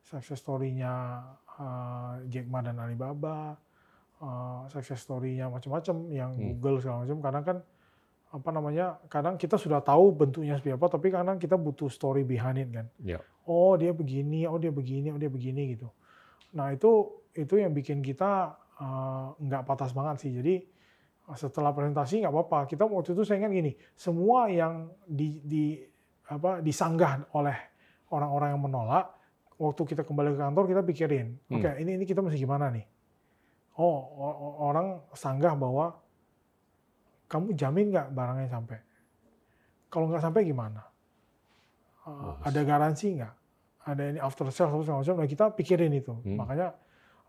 success 0.00 0.40
story-nya 0.40 1.20
uh, 1.60 2.16
Jack 2.32 2.48
Ma 2.48 2.64
dan 2.64 2.80
Alibaba, 2.80 3.52
uh, 4.20 4.64
success 4.72 5.04
story-nya 5.04 5.52
macam-macam 5.52 5.96
yang 6.08 6.32
Hmm. 6.32 6.56
Google 6.56 6.80
segala 6.80 7.04
macam. 7.04 7.18
Kadang 7.20 7.44
kan 7.44 7.58
apa 8.30 8.48
namanya? 8.54 8.86
Kadang 9.10 9.34
kita 9.36 9.58
sudah 9.60 9.84
tahu 9.84 10.14
bentuknya 10.14 10.56
seperti 10.56 10.80
apa, 10.80 10.86
tapi 10.88 11.10
kadang 11.12 11.36
kita 11.36 11.58
butuh 11.60 11.90
story 11.92 12.24
behind 12.24 12.62
it 12.62 12.70
kan. 12.72 12.86
Ya. 13.02 13.20
Oh 13.44 13.74
dia 13.76 13.90
begini, 13.92 14.46
oh 14.46 14.56
dia 14.56 14.70
begini, 14.70 15.10
oh 15.12 15.18
dia 15.18 15.28
begini 15.28 15.74
gitu. 15.76 15.90
Nah 16.56 16.70
itu 16.72 17.20
itu 17.34 17.58
yang 17.58 17.74
bikin 17.74 18.00
kita 18.00 18.54
uh, 18.80 19.34
nggak 19.36 19.66
patah 19.66 19.90
semangat 19.90 20.22
sih. 20.22 20.30
Jadi 20.32 20.54
uh, 20.56 20.78
setelah 21.36 21.70
presentasi 21.74 22.22
nggak 22.24 22.32
apa-apa. 22.32 22.58
Kita 22.70 22.86
waktu 22.86 23.12
itu 23.14 23.22
saya 23.26 23.42
ingat 23.44 23.52
gini, 23.52 23.72
semua 23.94 24.50
yang 24.50 24.90
di, 25.06 25.42
di 25.44 25.64
apa 26.30 26.62
disanggah 26.62 27.30
oleh 27.34 27.56
orang-orang 28.10 28.54
yang 28.54 28.62
menolak, 28.62 29.06
waktu 29.58 29.82
kita 29.84 30.02
kembali 30.06 30.34
ke 30.34 30.38
kantor 30.40 30.64
kita 30.70 30.82
pikirin, 30.86 31.26
Hmm. 31.46 31.58
oke 31.60 31.70
ini 31.82 31.90
ini 32.00 32.04
kita 32.06 32.22
mesti 32.22 32.38
gimana 32.38 32.70
nih? 32.72 32.86
Oh 33.78 33.98
orang 34.60 35.00
sanggah 35.14 35.54
bahwa 35.54 35.94
kamu 37.30 37.54
jamin 37.54 37.94
nggak 37.94 38.08
barangnya 38.10 38.48
sampai? 38.50 38.78
Kalau 39.90 40.10
nggak 40.10 40.22
sampai 40.22 40.42
gimana? 40.46 40.82
Uh, 42.06 42.34
ada 42.42 42.60
garansi 42.66 43.18
nggak? 43.18 43.34
Ada 43.86 44.02
ini 44.12 44.18
after 44.20 44.46
sales 44.50 44.70
atau 44.70 44.82
segala 44.82 45.00
macam? 45.02 45.14
Nah 45.22 45.28
kita 45.30 45.44
pikirin 45.54 45.94
itu. 45.94 46.12
Hmm. 46.12 46.36
Makanya 46.38 46.74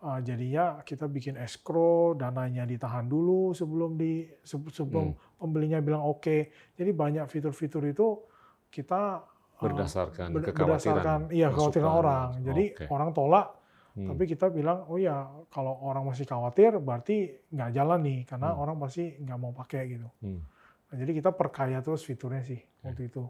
uh, 0.02 0.20
jadinya 0.20 0.82
kita 0.82 1.06
bikin 1.06 1.36
escrow, 1.36 2.14
dananya 2.14 2.64
ditahan 2.64 3.06
dulu 3.06 3.52
sebelum 3.52 3.96
di 3.96 4.26
se- 4.42 4.72
sebelum 4.72 5.14
Hmm. 5.14 5.38
pembelinya 5.38 5.80
bilang 5.80 6.04
oke. 6.04 6.38
Jadi 6.74 6.92
banyak 6.92 7.26
fitur-fitur 7.26 7.86
itu 7.86 8.22
kita 8.68 9.22
uh, 9.22 9.62
Berdasarkan 9.62 10.32
ber- 10.32 10.42
kekhawatiran. 10.44 10.66
berdasarkan 10.98 11.20
iya 11.30 11.48
kekhawatiran 11.50 11.92
orang. 11.92 12.28
Jadi 12.42 12.64
Oke. 12.74 12.86
orang 12.88 13.10
tolak, 13.12 13.48
Hmm. 13.92 14.08
tapi 14.08 14.24
kita 14.26 14.48
bilang 14.48 14.88
oh 14.88 14.96
ya 14.96 15.28
kalau 15.48 15.76
orang 15.82 16.04
masih 16.04 16.24
khawatir 16.24 16.72
berarti 16.78 17.36
nggak 17.48 17.70
jalan 17.72 18.00
nih 18.02 18.20
karena 18.24 18.50
Hmm. 18.50 18.62
orang 18.62 18.76
pasti 18.78 19.16
nggak 19.16 19.38
mau 19.38 19.52
pakai 19.52 19.84
gitu. 19.90 20.08
Hmm. 20.20 20.42
Nah, 20.88 20.96
jadi 20.98 21.12
kita 21.14 21.32
perkaya 21.32 21.80
terus 21.80 22.02
fiturnya 22.02 22.42
sih 22.42 22.60
waktu 22.82 23.08
itu. 23.08 23.24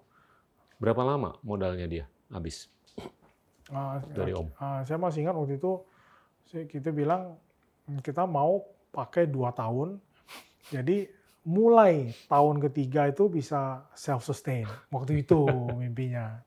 Berapa 0.78 1.02
lama 1.02 1.38
modalnya 1.42 1.86
dia 1.86 2.06
habis 2.28 2.70
Ah, 3.68 4.04
dari 4.04 4.34
Om? 4.34 4.52
ah, 4.58 4.82
saya 4.82 4.98
masih 4.98 5.24
ingat 5.24 5.32
waktu 5.34 5.56
itu 5.56 5.80
kita 6.50 6.90
bilang 6.90 7.38
"Hmm, 7.88 8.00
kita 8.02 8.26
mau 8.26 8.66
pakai 8.92 9.28
dua 9.28 9.56
tahun. 9.56 9.98
Jadi 10.70 11.08
mulai 11.48 12.14
tahun 12.30 12.62
ketiga 12.70 13.10
itu 13.10 13.26
bisa 13.32 13.82
self 13.98 14.22
sustain. 14.28 14.68
Waktu 14.94 15.26
itu 15.26 15.42
mimpinya. 15.82 16.40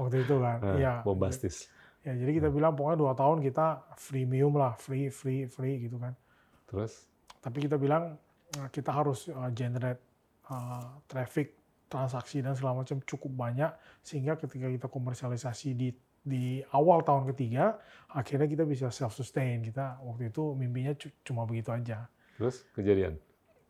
Waktu 0.00 0.26
itu 0.26 0.36
kan. 0.40 0.58
Iya. 0.76 0.94
bombastis. 1.06 1.68
Ya, 2.02 2.18
jadi 2.18 2.42
kita 2.42 2.48
bilang 2.50 2.74
pokoknya 2.74 2.98
dua 2.98 3.14
tahun 3.14 3.38
kita 3.46 3.94
freemium 3.94 4.58
lah, 4.58 4.74
free, 4.74 5.06
free, 5.06 5.46
free 5.46 5.86
gitu 5.86 6.02
kan. 6.02 6.18
Terus 6.66 7.06
Tapi 7.38 7.62
kita 7.62 7.78
bilang 7.78 8.18
eh, 8.58 8.68
kita 8.74 8.90
harus 8.90 9.30
eh, 9.30 9.50
generate 9.54 10.02
eh, 10.50 10.86
traffic, 11.06 11.54
transaksi 11.86 12.42
dan 12.42 12.58
segala 12.58 12.82
macam 12.82 12.98
cukup 13.06 13.30
banyak 13.30 13.70
sehingga 14.02 14.34
ketika 14.34 14.66
kita 14.66 14.86
komersialisasi 14.90 15.68
di 15.78 15.94
di 16.22 16.62
awal 16.70 17.02
tahun 17.02 17.26
ketiga 17.34 17.76
akhirnya 18.08 18.46
kita 18.46 18.62
bisa 18.62 18.86
self 18.88 19.12
sustain. 19.12 19.58
Kita 19.60 19.98
waktu 20.00 20.30
itu 20.30 20.54
mimpinya 20.54 20.94
cu- 20.94 21.14
cuma 21.22 21.42
begitu 21.42 21.70
aja. 21.70 22.06
terus 22.38 22.64
kejadian. 22.72 23.18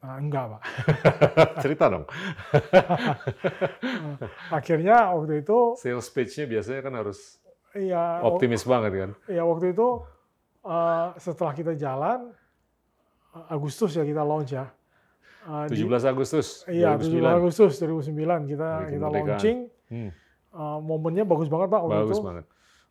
Eh, 0.03 0.17
enggak, 0.19 0.51
Pak. 0.51 0.63
Cerita 1.63 1.87
dong. 1.89 2.05
Akhirnya 4.51 5.13
waktu 5.13 5.43
itu 5.43 5.79
Sales 5.79 6.09
page-nya 6.11 6.45
biasanya 6.49 6.81
kan 6.83 6.95
harus 6.95 7.39
ya 7.73 8.21
optimis 8.21 8.63
banget 8.65 8.93
kan. 8.93 9.11
ya 9.27 9.43
waktu 9.43 9.73
itu 9.73 9.89
eh, 10.63 11.07
setelah 11.17 11.53
kita 11.53 11.73
jalan 11.75 12.33
Agustus 13.49 13.97
ya 13.97 14.05
kita 14.05 14.21
launch 14.21 14.53
ya. 14.53 14.69
Eh, 15.43 15.67
di- 15.73 15.83
17 15.83 16.05
Agustus 16.05 16.63
Iya, 16.69 16.95
17 17.01 17.19
2009. 17.19 17.39
Agustus 17.41 17.73
2009 17.79 18.47
kita 18.47 18.69
Hari 18.79 18.91
kita 18.93 19.07
launching. 19.09 19.59
Hmm, 19.89 20.11
Uh, 20.53 20.79
momennya 20.79 21.25
bagus 21.25 21.49
banget 21.49 21.69
Pak 21.69 21.81
waktu 21.83 21.97
bagus 21.99 22.15
itu. 22.15 22.23
banget. 22.23 22.45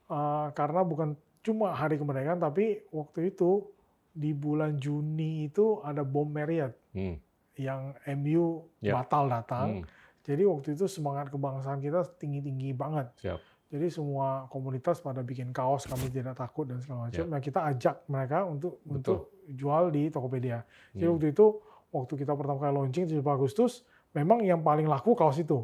Uh, 0.06 0.48
karena 0.52 0.82
bukan 0.82 1.10
cuma 1.40 1.72
hari 1.72 1.96
kemerdekaan 1.96 2.38
tapi 2.38 2.82
waktu 2.90 3.30
itu 3.30 3.70
di 4.12 4.30
bulan 4.32 4.76
Juni 4.76 5.46
itu 5.46 5.80
ada 5.80 6.02
bom 6.02 6.26
Marriott 6.26 6.74
Hmm, 6.92 7.16
yang 7.56 7.94
MU 8.12 8.66
Ya. 8.80 8.94
batal 8.94 9.26
datang. 9.28 9.68
hmm, 9.80 9.88
Jadi 10.22 10.44
waktu 10.44 10.74
itu 10.74 10.86
semangat 10.86 11.30
kebangsaan 11.30 11.80
kita 11.80 12.06
tinggi-tinggi 12.16 12.74
banget. 12.74 13.10
siap. 13.16 13.40
Jadi 13.68 13.88
semua 13.88 14.46
komunitas 14.48 15.00
pada 15.00 15.22
bikin 15.22 15.50
kaos 15.50 15.88
kami 15.88 16.10
tidak 16.10 16.36
takut 16.36 16.66
dan 16.66 16.78
segala 16.78 17.08
macam. 17.08 17.24
Ya. 17.24 17.26
Nah, 17.26 17.40
kita 17.40 17.60
ajak 17.66 17.96
mereka 18.06 18.44
untuk 18.44 18.78
Betul. 18.82 18.92
untuk 18.92 19.20
jual 19.48 19.90
di 19.90 20.10
Tokopedia. 20.10 20.62
Jadi 20.92 21.02
Hmm. 21.02 21.14
waktu 21.16 21.28
itu 21.30 21.46
waktu 21.90 22.14
kita 22.18 22.34
pertama 22.34 22.60
kali 22.60 22.74
launching 22.74 23.06
17 23.08 23.32
Agustus, 23.32 23.72
memang 24.12 24.42
yang 24.42 24.60
paling 24.60 24.86
laku 24.86 25.12
kaos 25.12 25.38
itu. 25.38 25.64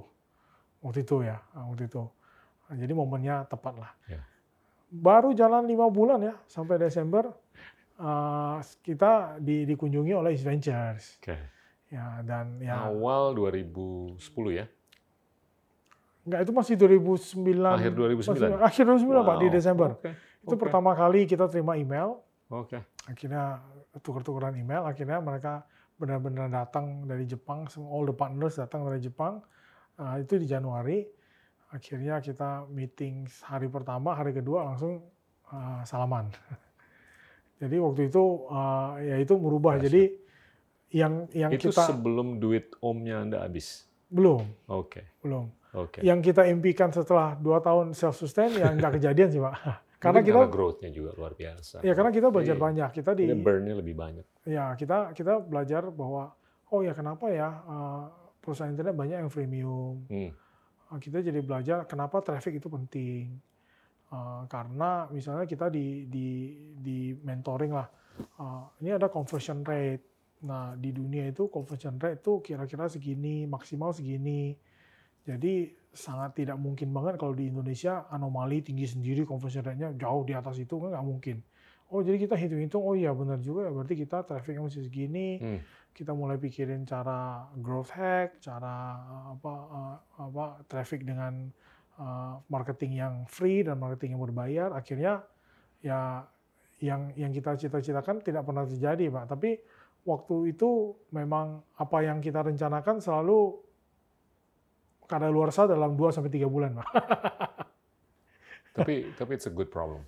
Waktu 0.79 1.01
itu 1.01 1.21
ya, 1.21 1.41
ah, 1.51 1.65
waktu 1.65 1.85
itu. 1.85 2.03
Jadi 2.69 2.91
momennya 2.91 3.45
tepat 3.45 3.73
lah. 3.75 3.91
Ya. 4.05 4.21
Baru 4.87 5.31
jalan 5.31 5.63
lima 5.63 5.87
bulan 5.87 6.19
ya 6.21 6.35
sampai 6.45 6.77
Desember 6.77 7.31
ah, 7.97 8.59
kita 8.81 9.35
di- 9.37 9.65
dikunjungi 9.65 10.13
oleh 10.13 10.31
East 10.31 10.43
Ventures. 10.43 11.17
Oke. 11.17 11.35
Ya 11.87 12.19
dan 12.21 12.59
ya 12.59 12.83
Awal 12.85 13.31
2010 13.33 14.19
ya. 14.53 14.67
enggak 16.21 16.43
itu 16.43 16.51
masih 16.51 16.75
2009 16.75 17.63
Akhir 17.71 17.91
2009? 17.95 18.35
masih- 18.51 18.59
akhir 18.59 18.83
2009 18.85 19.23
Pak 19.23 19.35
di 19.37 19.47
Wow, 19.47 19.53
Desember. 19.53 19.89
Oke. 19.93 20.11
Itu 20.43 20.53
oke, 20.53 20.61
pertama 20.61 20.91
kali 20.91 21.23
kita 21.23 21.47
terima 21.47 21.73
email, 21.73 22.19
Oke. 22.49 22.83
akhirnya 23.05 23.63
tuker-tukeran 23.97 24.55
email, 24.55 24.83
akhirnya 24.83 25.17
mereka 25.17 25.63
benar-benar 25.95 26.47
datang 26.47 27.07
dari 27.07 27.23
Jepang, 27.23 27.65
semua 27.65 27.89
all 27.89 28.03
the 28.03 28.11
partners 28.11 28.55
datang 28.55 28.83
dari 28.83 28.99
Jepang. 28.99 29.39
Nah, 29.97 30.21
itu 30.21 30.37
di 30.37 30.45
Januari. 30.45 31.05
Akhirnya 31.67 32.23
kita 32.23 32.63
meeting 32.71 33.27
hari 33.43 33.67
pertama, 33.67 34.15
hari 34.15 34.31
kedua 34.31 34.71
langsung 34.71 35.03
uh, 35.51 35.83
salaman. 35.83 36.31
Jadi 37.61 37.75
waktu 37.81 38.01
itu 38.07 38.23
uh, 38.47 38.95
ya 39.01 39.17
itu 39.17 39.33
merubah. 39.35 39.75
Dahsyat. 39.75 39.85
Jadi 39.91 40.03
yang 40.95 41.13
yang 41.35 41.51
Itu 41.51 41.67
kita 41.67 41.83
sebelum 41.91 42.39
duit 42.39 42.71
omnya 42.79 43.19
Anda 43.25 43.43
habis. 43.43 43.83
belum 44.07 44.71
Oke. 44.71 45.03
belum. 45.19 45.51
Oke. 45.75 45.99
Yang 45.99 46.31
kita 46.31 46.47
impikan 46.47 46.95
setelah 46.95 47.35
dua 47.35 47.59
tahun 47.59 47.91
self 47.91 48.15
sustain 48.15 48.55
yang 48.55 48.79
nggak 48.79 48.95
kejadian 49.03 49.27
sih 49.27 49.41
pak. 49.43 49.53
Karena 49.99 50.23
Mungkin 50.23 50.31
kita 50.31 50.47
growth-nya 50.47 50.89
juga 50.95 51.11
luar 51.17 51.33
biasa. 51.33 51.81
ya 51.81 51.91
karena 51.97 52.13
kita 52.13 52.29
belajar 52.29 52.53
Jadi, 52.55 52.63
banyak. 52.69 52.89
Kita 53.01 53.11
di 53.17 53.25
burn-nya 53.33 53.75
lebih 53.81 53.95
banyak. 53.97 54.25
ya 54.45 54.77
kita 54.77 55.11
kita 55.11 55.41
belajar 55.43 55.89
bahwa 55.91 56.31
oh 56.69 56.79
ya 56.85 56.93
kenapa 56.95 57.25
ya 57.33 57.49
uh, 57.65 58.05
perusahaan 58.47 58.71
internet 58.71 58.95
banyak 58.95 59.19
yang 59.19 59.27
freemium. 59.27 60.07
Hmm. 60.07 60.31
Uh, 60.87 60.99
kita 61.03 61.19
jadi 61.19 61.43
belajar 61.43 61.83
kenapa 61.83 62.23
traffic 62.23 62.63
itu 62.63 62.71
penting. 62.71 63.35
Uh, 64.07 64.47
karena 64.47 65.11
misalnya 65.11 65.43
kita 65.43 65.67
di 65.67 66.07
di 66.07 66.55
di 66.79 67.11
mentoring 67.11 67.75
lah. 67.75 67.91
Uh, 68.39 68.71
ini 68.79 68.95
ada 68.95 69.11
conversion 69.11 69.67
rate. 69.67 70.39
Nah 70.47 70.79
di 70.79 70.95
dunia 70.95 71.27
itu 71.27 71.51
conversion 71.51 71.99
rate 71.99 72.23
itu 72.23 72.39
kira-kira 72.39 72.87
segini 72.87 73.43
maksimal 73.43 73.91
segini. 73.91 74.55
Jadi 75.27 75.75
sangat 75.91 76.39
tidak 76.39 76.55
mungkin 76.55 76.95
banget 76.95 77.19
kalau 77.19 77.35
di 77.35 77.51
Indonesia 77.51 78.07
anomali 78.07 78.63
tinggi 78.63 78.87
sendiri 78.87 79.27
conversion 79.27 79.67
rate-nya 79.67 79.91
jauh 79.99 80.23
di 80.23 80.31
atas 80.31 80.55
itu 80.55 80.79
kan 80.79 80.95
nggak 80.95 81.03
mungkin. 81.03 81.43
Oh 81.87 82.03
jadi 82.03 82.19
kita 82.19 82.35
hitung-hitung, 82.35 82.83
oh 82.83 82.99
iya 82.99 83.15
benar 83.15 83.39
juga 83.39 83.63
ya 83.67 83.71
berarti 83.71 83.95
kita 83.95 84.27
trafficnya 84.27 84.59
masih 84.67 84.83
segini, 84.83 85.39
Hmm. 85.39 85.59
Kita 85.97 86.13
mulai 86.13 86.37
pikirin 86.37 86.85
cara 86.85 87.49
growth 87.57 87.89
hack, 87.89 88.37
cara 88.37 89.01
uh, 89.01 89.25
apa 89.33 89.53
uh, 89.73 89.97
apa 90.29 90.45
traffic 90.69 91.01
dengan 91.01 91.49
uh, 91.97 92.37
marketing 92.53 93.01
yang 93.01 93.25
free 93.25 93.65
dan 93.65 93.81
marketing 93.81 94.13
yang 94.13 94.21
berbayar, 94.21 94.69
akhirnya 94.77 95.25
ya 95.81 96.21
yang 96.77 97.09
yang 97.17 97.33
kita 97.33 97.57
cita-citakan 97.57 98.21
tidak 98.21 98.45
pernah 98.45 98.69
terjadi, 98.69 99.09
Pak. 99.09 99.25
Tapi 99.25 99.57
waktu 100.05 100.53
itu 100.53 100.93
memang 101.09 101.65
apa 101.81 101.97
yang 102.05 102.21
kita 102.21 102.45
rencanakan 102.45 103.01
selalu 103.01 103.57
kada 105.09 105.33
luar 105.33 105.49
sah 105.49 105.65
dalam 105.65 105.97
2 105.97 106.13
sampai 106.13 106.29
3 106.29 106.45
bulan, 106.45 106.77
Pak. 106.77 106.87
Tapi 108.77 109.09
tapi 109.17 109.33
it's 109.33 109.49
a 109.49 109.53
good 109.53 109.73
problem. 109.73 110.05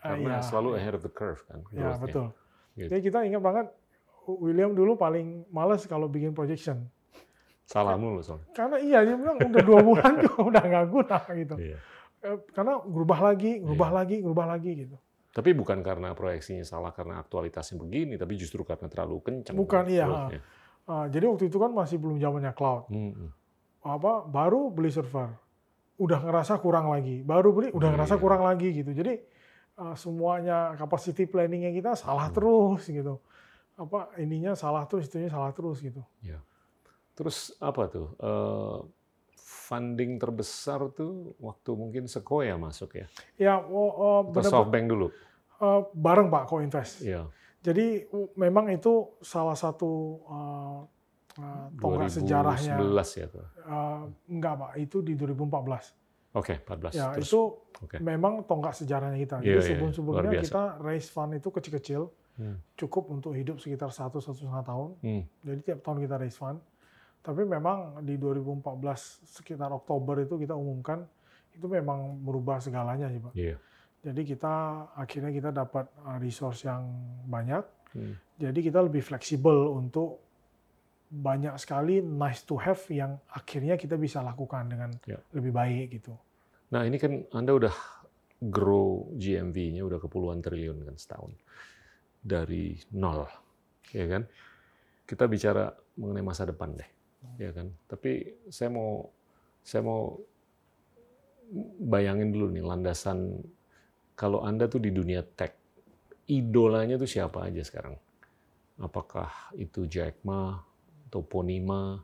Ah, 0.00 0.16
Karena 0.16 0.40
iya, 0.40 0.48
selalu 0.48 0.68
iya. 0.72 0.78
ahead 0.80 0.94
of 0.96 1.04
the 1.04 1.12
curve 1.12 1.44
kan. 1.44 1.60
Ya, 1.68 2.00
betul. 2.00 2.32
Gitu. 2.72 2.88
Jadi 2.88 3.00
kita 3.04 3.18
ingat 3.28 3.42
banget 3.44 3.66
William 4.26 4.72
dulu 4.72 4.94
paling 4.94 5.48
males 5.48 5.84
kalau 5.84 6.06
bikin 6.06 6.32
projection. 6.32 6.84
Salah 7.64 7.94
mulu 7.94 8.18
soalnya. 8.20 8.50
Karena 8.50 8.76
iya 8.82 8.98
dia 9.06 9.14
bilang 9.14 9.38
udah 9.38 9.62
dua 9.62 9.80
bulan 9.80 10.10
juga 10.18 10.38
udah 10.50 10.62
nggak 10.66 10.86
guna 10.90 11.18
gitu. 11.38 11.54
Iya. 11.56 11.76
Eh, 12.20 12.36
Karena 12.50 12.82
berubah 12.82 13.32
lagi, 13.32 13.62
berubah 13.62 13.90
lagi, 13.94 14.16
berubah 14.20 14.46
lagi 14.50 14.70
gitu. 14.86 14.96
Tapi 15.30 15.54
bukan 15.54 15.78
karena 15.86 16.10
proyeksinya 16.10 16.66
salah 16.66 16.90
karena 16.90 17.22
aktualitasnya 17.22 17.78
begini, 17.78 18.18
tapi 18.18 18.34
justru 18.34 18.66
karena 18.66 18.90
terlalu 18.90 19.22
kencang. 19.22 19.54
Bukan, 19.54 19.86
iya. 19.86 20.04
growth-nya. 20.04 20.40
Ah, 20.90 21.06
jadi 21.06 21.30
waktu 21.30 21.46
itu 21.46 21.62
kan 21.62 21.70
masih 21.70 22.02
belum 22.02 22.18
zamannya 22.18 22.50
cloud. 22.50 22.90
Hmm. 22.90 23.30
Apa 23.86 24.26
baru 24.26 24.74
beli 24.74 24.90
server, 24.90 25.30
udah 26.02 26.18
ngerasa 26.26 26.58
kurang 26.58 26.90
lagi. 26.90 27.22
Baru 27.22 27.54
beli, 27.54 27.70
udah 27.70 27.88
Iya, 27.88 27.94
ngerasa 27.94 28.14
iya. 28.18 28.22
kurang 28.26 28.42
lagi 28.42 28.68
gitu. 28.74 28.90
Jadi 28.90 29.22
ah, 29.78 29.94
semuanya 29.94 30.74
capacity 30.74 31.30
planningnya 31.30 31.70
kita 31.70 31.94
salah 31.94 32.26
Hmm. 32.26 32.34
terus 32.34 32.82
gitu. 32.90 33.22
Apa 33.80 34.12
ininya 34.20 34.52
salah 34.52 34.84
terus, 34.84 35.08
itunya 35.08 35.32
salah 35.32 35.56
terus 35.56 35.80
gitu. 35.80 36.04
Terus 37.16 37.56
apa 37.56 37.88
tuh? 37.88 38.12
eh, 38.20 38.78
funding 39.40 40.18
terbesar 40.18 40.90
tuh 40.92 41.32
waktu 41.38 41.70
mungkin 41.72 42.04
Sequoia 42.10 42.58
masuk 42.58 43.00
ya? 43.00 43.06
Ya, 43.38 43.54
oh, 43.56 43.88
oh, 43.88 44.18
Atau 44.28 44.34
benar 44.36 44.50
SoftBank 44.52 44.86
dulu? 44.90 45.06
eh, 45.60 45.80
bareng 45.94 46.28
Pak 46.28 46.44
Co-Invest. 46.50 47.06
Iya. 47.06 47.24
Jadi 47.60 48.08
memang 48.40 48.72
itu 48.72 49.20
salah 49.20 49.52
satu 49.52 50.16
uh, 50.24 50.80
uh, 51.36 51.66
tonggak 51.76 52.08
sejarahnya. 52.08 52.80
2011 52.80 53.20
ya 53.20 53.26
tuh. 53.28 53.44
Uh, 53.68 54.08
enggak 54.32 54.54
Pak, 54.56 54.70
itu 54.80 55.04
di 55.04 55.12
2014. 55.12 55.92
Oke, 56.40 56.56
14. 56.64 56.96
Ya 56.96 57.12
Terus, 57.20 57.28
itu 57.28 57.42
oke. 57.84 57.96
memang 58.00 58.48
tonggak 58.48 58.72
sejarahnya 58.72 59.18
kita. 59.20 59.36
Iya, 59.44 59.44
Jadi 59.44 59.60
iya, 59.60 59.68
sebelum-sebelumnya 59.76 60.32
biasa. 60.40 60.44
kita 60.48 60.62
raise 60.80 61.08
fund 61.12 61.36
itu 61.36 61.48
kecil-kecil, 61.52 62.02
Hmm. 62.40 62.56
cukup 62.72 63.12
untuk 63.12 63.36
hidup 63.36 63.60
sekitar 63.60 63.92
satu 63.92 64.16
satu 64.16 64.40
setengah 64.40 64.64
tahun. 64.64 64.88
Hmm. 65.04 65.22
Jadi 65.44 65.60
tiap 65.60 65.84
tahun 65.84 66.00
kita 66.08 66.16
raise 66.16 66.40
fund. 66.40 66.56
Tapi 67.20 67.44
memang 67.44 68.00
di 68.00 68.16
2014 68.16 68.64
sekitar 69.28 69.68
Oktober 69.68 70.24
itu 70.24 70.40
kita 70.40 70.56
umumkan 70.56 71.04
itu 71.52 71.68
memang 71.68 72.16
merubah 72.24 72.56
segalanya 72.56 73.12
sih 73.12 73.20
Pak. 73.20 73.32
Iya. 73.36 73.60
Jadi 74.00 74.24
kita 74.24 74.54
akhirnya 74.96 75.28
kita 75.28 75.52
dapat 75.52 75.92
uh, 76.00 76.16
resource 76.16 76.64
yang 76.64 76.88
banyak. 77.28 77.60
Hmm. 77.92 78.16
Jadi 78.40 78.58
kita 78.64 78.80
lebih 78.80 79.04
fleksibel 79.04 79.68
untuk 79.68 80.24
banyak 81.12 81.52
sekali 81.60 82.00
nice 82.00 82.48
to 82.48 82.56
have 82.56 82.80
yang 82.88 83.20
akhirnya 83.36 83.76
kita 83.76 84.00
bisa 84.00 84.24
lakukan 84.24 84.64
dengan 84.64 84.88
Ya. 85.04 85.20
lebih 85.36 85.52
baik 85.52 86.00
gitu. 86.00 86.16
Nah 86.72 86.88
ini 86.88 86.96
kan 86.96 87.28
Anda 87.36 87.52
udah 87.52 87.74
grow 88.40 89.12
GMV-nya 89.20 89.84
udah 89.84 90.00
ke 90.00 90.08
puluhan 90.08 90.40
triliun 90.40 90.88
kan 90.88 90.96
setahun. 90.96 91.36
Dari 92.20 92.76
nol, 92.92 93.24
ya 93.96 94.06
kan? 94.06 94.22
Kita 95.08 95.24
bicara 95.24 95.72
mengenai 95.96 96.24
masa 96.24 96.44
depan 96.44 96.76
deh, 96.76 96.90
ya 97.40 97.50
kan? 97.50 97.72
Tapi 97.88 98.44
saya 98.52 98.68
mau 98.68 99.08
saya 99.64 99.82
mau 99.84 100.20
bayangin 101.80 102.30
dulu 102.30 102.52
nih 102.54 102.62
landasan 102.62 103.42
kalau 104.14 104.44
Anda 104.44 104.68
tuh 104.68 104.84
di 104.84 104.92
dunia 104.92 105.24
tech, 105.24 105.56
idolanya 106.28 107.00
tuh 107.00 107.08
siapa 107.08 107.48
aja 107.48 107.64
sekarang? 107.64 107.96
Apakah 108.76 109.52
itu 109.56 109.88
Jack 109.88 110.20
Ma 110.24 110.60
atau 111.08 111.20
Ponima 111.24 112.00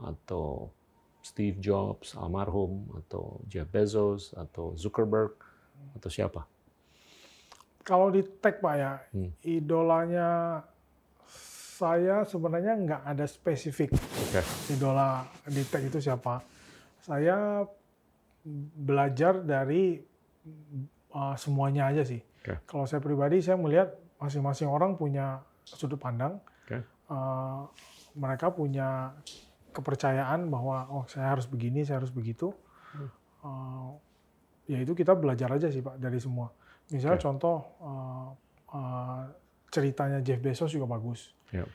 atau 0.00 0.72
Steve 1.20 1.60
Jobs 1.60 2.16
almarhum 2.16 2.88
atau 3.04 3.44
Jeff 3.44 3.68
Bezos 3.68 4.32
atau 4.32 4.72
Zuckerberg 4.72 5.36
atau 5.96 6.08
siapa? 6.08 6.48
Kalau 7.80 8.12
di 8.12 8.20
tech 8.22 8.60
Pak 8.60 8.74
ya, 8.76 8.92
Hmm. 9.12 9.30
idolanya 9.42 10.60
saya 11.80 12.28
sebenarnya 12.28 12.76
nggak 12.76 13.02
ada 13.08 13.24
spesifik 13.24 13.96
Oke. 13.96 14.44
idola 14.68 15.24
di 15.48 15.64
tech 15.64 15.80
itu 15.80 15.96
siapa. 15.96 16.44
Saya 17.00 17.64
belajar 18.76 19.40
dari 19.40 19.96
uh, 21.16 21.36
semuanya 21.40 21.88
aja 21.88 22.04
sih. 22.04 22.20
Oke. 22.20 22.60
Kalau 22.68 22.84
saya 22.84 23.00
pribadi, 23.00 23.40
saya 23.40 23.56
melihat 23.56 23.96
masing-masing 24.20 24.68
orang 24.68 25.00
punya 25.00 25.40
sudut 25.64 25.96
pandang. 25.96 26.36
Oke. 26.68 26.84
Uh, 27.08 27.64
mereka 28.12 28.52
punya 28.52 29.16
kepercayaan 29.72 30.52
bahwa 30.52 30.84
oh 30.92 31.04
saya 31.08 31.32
harus 31.32 31.48
begini, 31.48 31.80
saya 31.80 32.04
harus 32.04 32.12
begitu. 32.12 32.52
Uh, 33.40 33.96
ya 34.68 34.84
itu 34.84 34.92
kita 34.92 35.16
belajar 35.16 35.48
aja 35.48 35.72
sih 35.72 35.80
pak 35.80 35.96
dari 35.96 36.20
semua. 36.20 36.52
Misalnya 36.90 37.18
Oke. 37.18 37.26
contoh 37.26 37.56
uh, 37.80 38.28
uh, 38.74 39.22
ceritanya 39.70 40.18
Jeff 40.20 40.42
Bezos 40.42 40.74
juga 40.74 40.90
bagus. 40.90 41.30
Ya. 41.54 41.66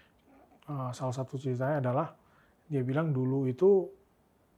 Uh, 0.67 0.91
salah 0.91 1.15
satu 1.15 1.39
ceritanya 1.39 1.79
adalah 1.79 2.07
dia 2.67 2.81
bilang 2.81 3.13
dulu 3.15 3.48
itu 3.48 3.88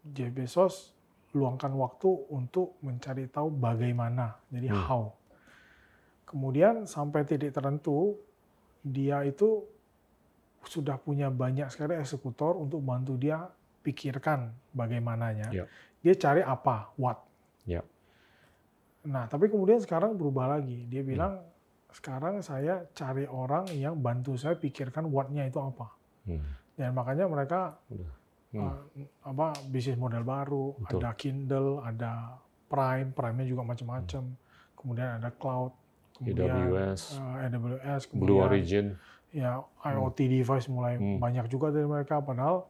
Jeff 0.01 0.33
Bezos 0.33 0.97
luangkan 1.35 1.69
waktu 1.75 2.09
untuk 2.33 2.79
mencari 2.81 3.27
tahu 3.29 3.51
bagaimana, 3.53 4.39
jadi 4.49 4.71
Hmm. 4.73 4.85
how. 4.87 5.03
Kemudian 6.25 6.87
sampai 6.89 7.27
titik 7.27 7.53
tertentu 7.53 8.17
dia 8.81 9.21
itu 9.27 9.63
sudah 10.67 10.99
punya 10.99 11.31
banyak 11.31 11.71
sekali 11.71 11.95
eksekutor 11.95 12.55
untuk 12.59 12.83
bantu 12.83 13.15
dia 13.15 13.47
pikirkan 13.83 14.51
bagaimananya. 14.75 15.47
Ya. 15.55 15.63
Dia 16.03 16.13
cari 16.19 16.43
apa, 16.43 16.91
what. 16.99 17.23
Ya. 17.63 17.83
Nah, 19.07 19.23
tapi 19.25 19.47
kemudian 19.47 19.79
sekarang 19.79 20.13
berubah 20.13 20.51
lagi. 20.51 20.83
Dia 20.85 20.99
Hmm. 20.99 21.09
bilang 21.09 21.33
sekarang 21.89 22.43
saya 22.43 22.83
cari 22.91 23.23
orang 23.23 23.71
yang 23.71 23.95
bantu 23.95 24.35
saya 24.35 24.53
pikirkan 24.53 25.07
what-nya 25.07 25.47
itu 25.47 25.57
apa. 25.57 25.87
Hmm. 26.27 26.43
Dan 26.75 26.91
makanya 26.91 27.25
mereka 27.25 27.79
Hmm. 27.87 28.03
uh, 28.59 28.77
apa 29.23 29.55
bisnis 29.65 29.95
model 29.95 30.21
baru, 30.21 30.75
Betul. 30.77 30.99
ada 30.99 31.09
Kindle, 31.13 31.69
ada 31.79 32.35
Prime, 32.67 33.11
Prime-nya 33.11 33.45
juga 33.45 33.63
macam-macam. 33.63 34.23
Kemudian 34.75 35.09
ada 35.17 35.29
cloud, 35.31 35.71
kemudian 36.13 36.51
AWS, 36.67 37.15
uh, 37.15 37.43
AWS, 37.43 38.01
Hmm. 38.05 38.19
Blue 38.19 38.37
kemudian 38.37 38.45
Origin. 38.45 38.85
ya 39.29 39.51
IoT 39.81 40.19
device 40.27 40.67
mulai 40.67 40.95
Hmm. 40.95 41.17
banyak 41.17 41.47
juga 41.47 41.71
dari 41.71 41.85
mereka. 41.85 42.19
Padahal 42.19 42.67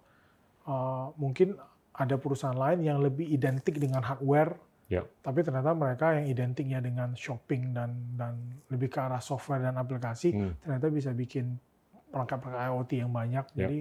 uh, 0.66 1.10
mungkin 1.16 1.56
ada 1.92 2.16
perusahaan 2.16 2.54
lain 2.54 2.84
yang 2.84 3.00
lebih 3.00 3.26
identik 3.26 3.80
dengan 3.80 4.04
hardware, 4.04 4.54
Ya. 4.88 5.04
tapi 5.20 5.44
ternyata 5.44 5.76
mereka 5.76 6.16
yang 6.16 6.32
identiknya 6.32 6.80
dengan 6.80 7.12
shopping 7.12 7.76
dan 7.76 7.92
dan 8.16 8.40
lebih 8.72 8.88
ke 8.88 9.04
arah 9.04 9.20
software 9.20 9.60
dan 9.60 9.76
aplikasi, 9.76 10.32
Hmm. 10.32 10.56
ternyata 10.64 10.88
bisa 10.88 11.12
bikin 11.12 11.60
perangkat-perangkat 12.08 12.72
IoT 12.72 12.92
yang 13.04 13.12
banyak. 13.12 13.46
Ya. 13.52 13.68
Jadi 13.68 13.80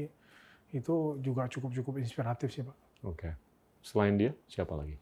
itu 0.75 0.97
juga 1.23 1.47
cukup-cukup 1.47 2.03
inspiratif 2.03 2.51
sih, 2.51 2.67
Pak. 2.67 2.75
Oke. 3.07 3.31
Selain 3.87 4.19
dia, 4.19 4.35
siapa 4.51 4.75
lagi? 4.75 4.99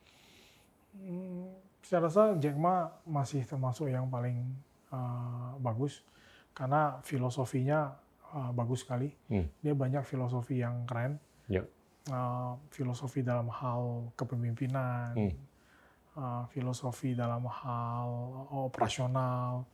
Hmm, 0.92 1.48
saya 1.80 2.04
rasa 2.04 2.36
Jack 2.36 2.54
Ma 2.54 2.92
masih 3.08 3.40
termasuk 3.42 3.88
yang 3.88 4.04
paling 4.06 4.44
uh, 4.92 5.56
bagus 5.58 6.04
karena 6.52 7.00
filosofinya 7.00 7.96
uh, 8.30 8.52
bagus 8.52 8.84
sekali. 8.84 9.08
Hmm. 9.32 9.48
Dia 9.64 9.72
banyak 9.72 10.04
filosofi 10.04 10.60
yang 10.60 10.84
keren. 10.84 11.16
Ya. 11.48 11.64
Uh, 12.12 12.60
filosofi 12.68 13.24
dalam 13.24 13.48
hal 13.48 14.12
kepemimpinan, 14.14 15.16
Hmm. 15.16 15.32
Uh, 16.18 16.44
filosofi 16.50 17.14
dalam 17.14 17.46
hal 17.46 18.08
operasional, 18.54 19.66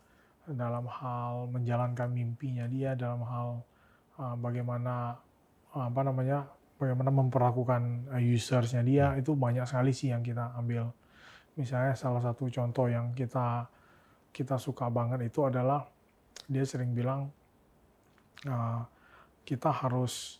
dalam 0.44 0.88
hal 0.88 1.48
menjalankan 1.52 2.08
mimpinya 2.10 2.66
dia, 2.66 2.96
dalam 2.96 3.22
hal 3.24 3.48
uh, 4.18 4.36
bagaimana 4.36 5.16
uh, 5.76 5.86
apa 5.88 6.00
namanya, 6.04 6.48
bagaimana 6.80 7.12
memperlakukan 7.12 8.08
usersnya 8.24 8.80
dia 8.80 9.12
itu 9.20 9.36
banyak 9.36 9.64
sekali 9.68 9.92
sih 9.92 10.12
yang 10.12 10.24
kita 10.24 10.56
ambil. 10.56 10.88
Misalnya 11.58 11.92
salah 11.92 12.24
satu 12.24 12.48
contoh 12.48 12.88
yang 12.88 13.12
kita 13.12 13.68
kita 14.30 14.56
suka 14.56 14.86
banget 14.88 15.26
itu 15.26 15.42
adalah 15.42 15.84
dia 16.46 16.64
sering 16.64 16.94
bilang 16.94 17.28
uh, 18.46 18.82
kita 19.44 19.70
harus 19.70 20.38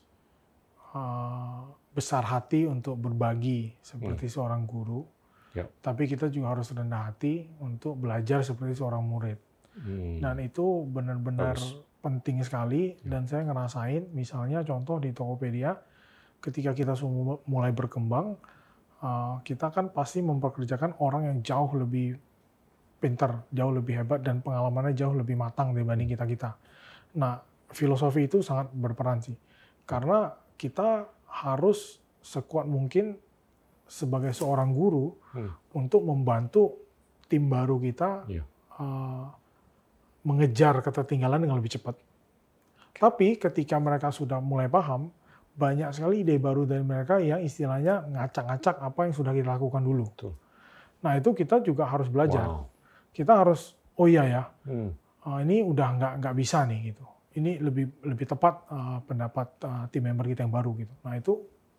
uh, 0.94 1.66
besar 1.90 2.22
hati 2.22 2.70
untuk 2.70 2.94
berbagi 2.96 3.74
seperti 3.82 4.30
seorang 4.30 4.62
guru, 4.64 5.02
Ya. 5.50 5.66
tapi 5.82 6.06
kita 6.06 6.30
juga 6.30 6.54
harus 6.54 6.70
rendah 6.70 7.10
hati 7.10 7.50
untuk 7.58 7.98
belajar 7.98 8.46
seperti 8.46 8.78
seorang 8.78 9.02
murid. 9.02 9.34
Hmm. 9.82 10.22
Dan 10.22 10.38
itu 10.46 10.86
benar-benar 10.86 11.58
penting 11.98 12.38
sekali. 12.46 12.94
Dan 13.02 13.26
saya 13.26 13.46
ngerasain, 13.46 14.14
misalnya 14.14 14.62
contoh 14.62 15.02
di 15.02 15.10
Tokopedia, 15.10 15.74
ketika 16.38 16.70
kita 16.70 16.94
semua 16.94 17.42
mulai 17.50 17.74
berkembang, 17.74 18.38
uh, 19.04 19.42
kita 19.44 19.74
kan 19.74 19.92
pasti 19.92 20.24
memperkerjakan 20.24 20.96
orang 21.02 21.34
yang 21.34 21.38
jauh 21.44 21.70
lebih 21.76 22.16
pintar, 23.00 23.44
jauh 23.52 23.72
lebih 23.72 24.04
hebat, 24.04 24.20
dan 24.20 24.44
pengalamannya 24.44 24.92
jauh 24.92 25.16
lebih 25.16 25.36
matang 25.36 25.72
dibanding 25.72 26.08
kita-kita. 26.08 26.56
Nah, 27.16 27.40
filosofi 27.72 28.28
itu 28.28 28.44
sangat 28.44 28.68
berperan 28.70 29.24
sih. 29.24 29.36
Karena 29.88 30.30
kita 30.60 31.08
harus 31.26 31.98
sekuat 32.20 32.68
mungkin 32.68 33.16
sebagai 33.90 34.30
seorang 34.30 34.70
guru 34.70 35.10
Hmm. 35.34 35.50
untuk 35.74 36.06
membantu 36.06 36.78
tim 37.26 37.50
baru 37.50 37.82
kita 37.82 38.30
Iya. 38.30 38.46
uh, 38.78 39.26
mengejar 40.22 40.78
ketertinggalan 40.78 41.42
dengan 41.42 41.58
lebih 41.58 41.74
cepat. 41.74 41.98
Tapi 42.94 43.40
ketika 43.40 43.80
mereka 43.80 44.12
sudah 44.12 44.38
mulai 44.38 44.68
paham, 44.68 45.08
banyak 45.56 45.90
sekali 45.90 46.22
ide 46.22 46.36
baru 46.36 46.68
dari 46.68 46.84
mereka 46.84 47.18
yang 47.18 47.40
istilahnya 47.40 48.06
ngacak-ngacak 48.06 48.76
apa 48.78 49.00
yang 49.08 49.14
sudah 49.16 49.32
kita 49.32 49.56
lakukan 49.56 49.82
dulu. 49.82 50.04
Betul. 50.12 50.32
Nah 51.00 51.16
itu 51.16 51.30
kita 51.32 51.64
juga 51.64 51.88
harus 51.88 52.06
belajar. 52.06 52.46
Wow. 52.46 52.68
Kita 53.10 53.32
harus, 53.42 53.74
oh 53.96 54.06
iya 54.06 54.22
ya, 54.28 54.42
Hmm. 54.68 54.92
uh, 55.26 55.38
ini 55.40 55.64
udah 55.64 55.88
nggak 55.96 56.12
nggak 56.20 56.34
bisa 56.36 56.68
nih 56.68 56.92
gitu. 56.92 57.04
Ini 57.30 57.62
lebih 57.62 58.04
lebih 58.04 58.26
tepat 58.28 58.54
uh, 58.68 58.98
pendapat 59.06 59.48
uh, 59.64 59.84
tim 59.88 60.02
member 60.04 60.28
kita 60.28 60.44
yang 60.44 60.52
baru 60.52 60.76
gitu. 60.76 60.92
Nah 61.06 61.14
itu 61.16 61.32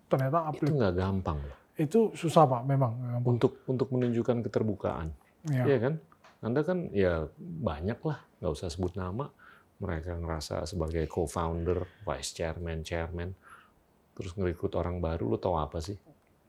ternyata 0.09 0.49
Itu 0.57 0.73
nggak 0.73 0.95
gampang 0.97 1.37
loh. 1.39 1.57
Itu 1.81 2.13
susah 2.13 2.45
pak, 2.45 2.61
memang. 2.63 2.93
gampang. 2.95 3.31
Untuk 3.37 3.53
untuk 3.65 3.87
menunjukkan 3.89 4.45
keterbukaan. 4.45 5.09
Ya. 5.49 5.65
Iya 5.65 5.77
kan? 5.81 5.93
Anda 6.41 6.61
kan 6.65 6.89
ya 6.93 7.29
banyak 7.37 7.99
lah, 8.01 8.21
nggak 8.41 8.51
usah 8.53 8.69
sebut 8.69 8.93
nama. 8.97 9.29
Mereka 9.81 10.21
ngerasa 10.21 10.69
sebagai 10.69 11.09
co-founder, 11.09 12.05
vice 12.05 12.37
chairman, 12.37 12.85
chairman, 12.85 13.33
terus 14.13 14.37
ngerekrut 14.37 14.77
orang 14.77 15.01
baru, 15.01 15.33
lo 15.33 15.37
tau 15.41 15.57
apa 15.57 15.81
sih? 15.81 15.97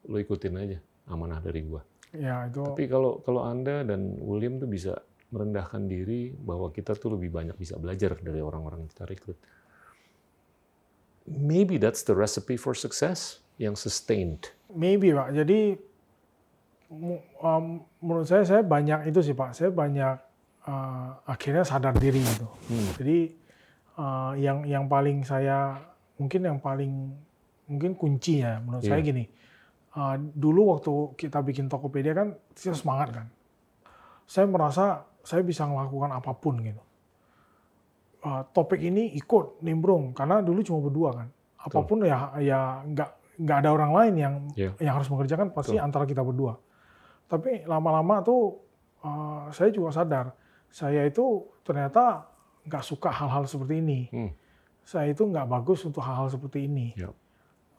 Lo 0.08 0.20
ikutin 0.20 0.54
aja 0.60 0.78
amanah 1.08 1.40
dari 1.40 1.64
gua. 1.64 1.80
ya 2.12 2.44
itu 2.44 2.60
Tapi 2.60 2.84
kalau 2.92 3.24
kalau 3.24 3.40
Anda 3.48 3.88
dan 3.88 4.20
William 4.20 4.60
tuh 4.60 4.68
bisa 4.68 5.00
merendahkan 5.32 5.88
diri 5.88 6.36
bahwa 6.36 6.68
kita 6.68 6.92
tuh 6.92 7.16
lebih 7.16 7.32
banyak 7.32 7.56
bisa 7.56 7.80
belajar 7.80 8.20
dari 8.20 8.44
orang-orang 8.44 8.84
yang 8.84 8.90
kita 8.92 9.08
rekrut. 9.08 9.38
Maybe 11.24 11.80
that's 11.80 12.04
the 12.04 12.12
recipe 12.12 12.60
for 12.60 12.76
success 12.76 13.40
yang 13.56 13.72
sustained. 13.72 14.52
Maybe 14.74 15.12
Pak. 15.12 15.28
Jadi 15.36 15.76
um, 17.40 17.64
menurut 18.04 18.26
saya 18.28 18.44
saya 18.44 18.62
banyak 18.64 19.08
itu 19.08 19.20
sih 19.24 19.34
Pak. 19.36 19.56
Saya 19.56 19.70
banyak 19.72 20.16
uh, 20.68 21.08
akhirnya 21.24 21.64
sadar 21.64 21.96
diri 21.96 22.20
gitu. 22.20 22.48
Hmm. 22.68 22.90
Jadi 23.00 23.18
uh, 23.96 24.32
yang 24.36 24.64
yang 24.68 24.84
paling 24.86 25.24
saya 25.24 25.80
mungkin 26.20 26.40
yang 26.44 26.58
paling 26.60 26.92
mungkin 27.68 27.96
kuncinya 27.96 28.60
menurut 28.60 28.84
saya 28.84 29.00
Iya. 29.00 29.08
gini. 29.08 29.24
Uh, 29.92 30.16
dulu 30.32 30.72
waktu 30.72 30.92
kita 31.20 31.44
bikin 31.44 31.68
Tokopedia 31.68 32.16
kan 32.16 32.36
kita 32.56 32.76
semangat 32.76 33.12
kan. 33.12 33.26
Saya 34.24 34.48
merasa 34.48 35.04
saya 35.22 35.44
bisa 35.44 35.68
melakukan 35.68 36.12
apa 36.12 36.32
pun 36.36 36.60
gitu. 36.64 36.82
Uh, 38.22 38.42
topik 38.54 38.78
ini 38.78 39.18
ikut 39.18 39.60
nimbrung 39.66 40.14
karena 40.14 40.38
dulu 40.40 40.62
cuma 40.62 40.78
berdua 40.80 41.10
kan. 41.12 41.28
Apa 41.62 41.78
pun 41.86 42.02
ya 42.02 42.34
ya 42.42 42.82
nggak 42.82 43.21
nggak 43.38 43.58
ada 43.64 43.70
orang 43.72 43.92
lain 43.96 44.14
yang 44.18 44.34
Iya. 44.52 44.70
yang 44.80 44.94
harus 45.00 45.08
mengerjakan 45.08 45.52
pasti 45.52 45.76
Betul. 45.76 45.86
antara 45.86 46.04
kita 46.04 46.20
berdua. 46.20 46.56
Tapi 47.26 47.64
lama-lama 47.64 48.20
tuh 48.20 48.60
uh, 49.00 49.48
saya 49.50 49.72
juga 49.72 49.88
sadar 49.88 50.36
saya 50.72 51.04
itu 51.04 51.48
ternyata 51.64 52.28
nggak 52.64 52.84
suka 52.84 53.08
hal-hal 53.12 53.44
seperti 53.44 53.80
ini. 53.80 54.00
Hmm. 54.08 54.32
Saya 54.82 55.12
itu 55.12 55.22
nggak 55.24 55.46
bagus 55.46 55.84
untuk 55.84 56.00
hal-hal 56.04 56.28
seperti 56.28 56.64
ini. 56.68 56.96
Iya. 56.96 57.12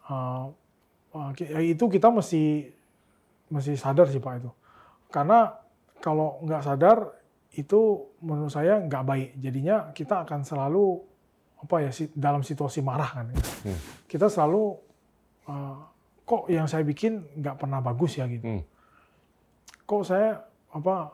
Uh, 0.10 0.50
uh, 1.13 1.30
ki- 1.34 1.50
ya 1.50 1.60
itu 1.62 1.86
kita 1.89 2.10
mesti 2.10 2.70
mesti 3.50 3.74
sadar 3.78 4.10
sih 4.10 4.22
pak 4.22 4.42
itu. 4.42 4.52
Karena 5.13 5.54
kalau 6.02 6.42
nggak 6.42 6.62
sadar 6.66 6.98
itu 7.54 8.10
menurut 8.22 8.50
saya 8.50 8.82
nggak 8.82 9.04
baik. 9.06 9.30
Jadinya 9.38 9.94
kita 9.94 10.26
akan 10.26 10.42
selalu 10.42 11.02
apa 11.63 11.76
ya 11.80 11.92
dalam 12.18 12.42
situasi 12.42 12.82
marah 12.82 13.10
kan. 13.10 13.26
Hmm. 13.63 13.80
Kita 14.10 14.28
selalu 14.28 14.76
uh, 15.47 15.77
kok 16.23 16.47
yang 16.47 16.67
saya 16.67 16.88
bikin 16.88 17.23
nggak 17.39 17.60
pernah 17.60 17.84
bagus 17.84 18.19
ya 18.19 18.25
gitu. 18.32 18.47
Hmm. 18.47 18.63
Kok 19.84 20.03
saya 20.08 20.39
apa 20.73 21.12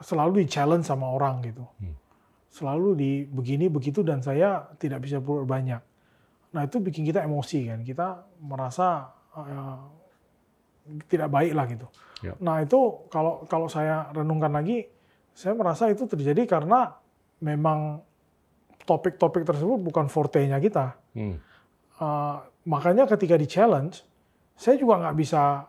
selalu 0.00 0.44
di 0.44 0.46
challenge 0.48 0.88
sama 0.88 1.10
orang 1.12 1.44
gitu. 1.44 1.64
Hmm. 1.78 1.94
Selalu 2.48 2.88
di 2.96 3.10
begini 3.28 3.68
begitu 3.68 4.00
dan 4.00 4.24
saya 4.24 4.64
tidak 4.80 5.04
bisa 5.04 5.20
berbuat 5.20 5.46
banyak. 5.46 5.82
Nah 6.56 6.62
itu 6.64 6.80
bikin 6.80 7.04
kita 7.04 7.22
emosi 7.22 7.68
kan. 7.68 7.80
Kita 7.84 8.24
merasa 8.40 9.12
uh, 9.36 9.78
tidak 11.06 11.28
baik 11.28 11.52
lah 11.52 11.66
gitu. 11.68 11.86
Ya. 12.24 12.32
Nah 12.40 12.64
itu 12.64 13.06
kalau 13.12 13.44
kalau 13.46 13.68
saya 13.68 14.08
renungkan 14.16 14.50
lagi, 14.50 14.88
saya 15.36 15.52
merasa 15.52 15.92
itu 15.92 16.08
terjadi 16.08 16.48
karena 16.48 16.96
memang 17.44 18.02
topik-topik 18.88 19.44
tersebut 19.44 19.78
bukan 19.78 20.08
forte-nya 20.08 20.56
kita. 20.56 20.96
Hmm. 21.12 21.36
Uh, 21.98 22.40
makanya 22.64 23.04
ketika 23.06 23.38
di 23.38 23.46
challenge, 23.46 24.02
saya 24.58 24.74
juga 24.74 24.98
nggak 24.98 25.16
bisa 25.18 25.66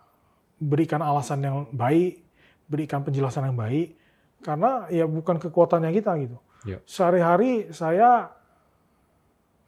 berikan 0.60 1.04
alasan 1.04 1.40
yang 1.44 1.58
baik, 1.72 2.26
berikan 2.66 3.06
penjelasan 3.06 3.52
yang 3.52 3.58
baik, 3.58 3.96
karena 4.42 4.88
ya 4.90 5.06
bukan 5.06 5.38
kekuatannya 5.38 5.92
kita 5.94 6.12
gitu. 6.20 6.38
Ya. 6.68 6.80
Sehari-hari 6.84 7.72
saya 7.72 8.32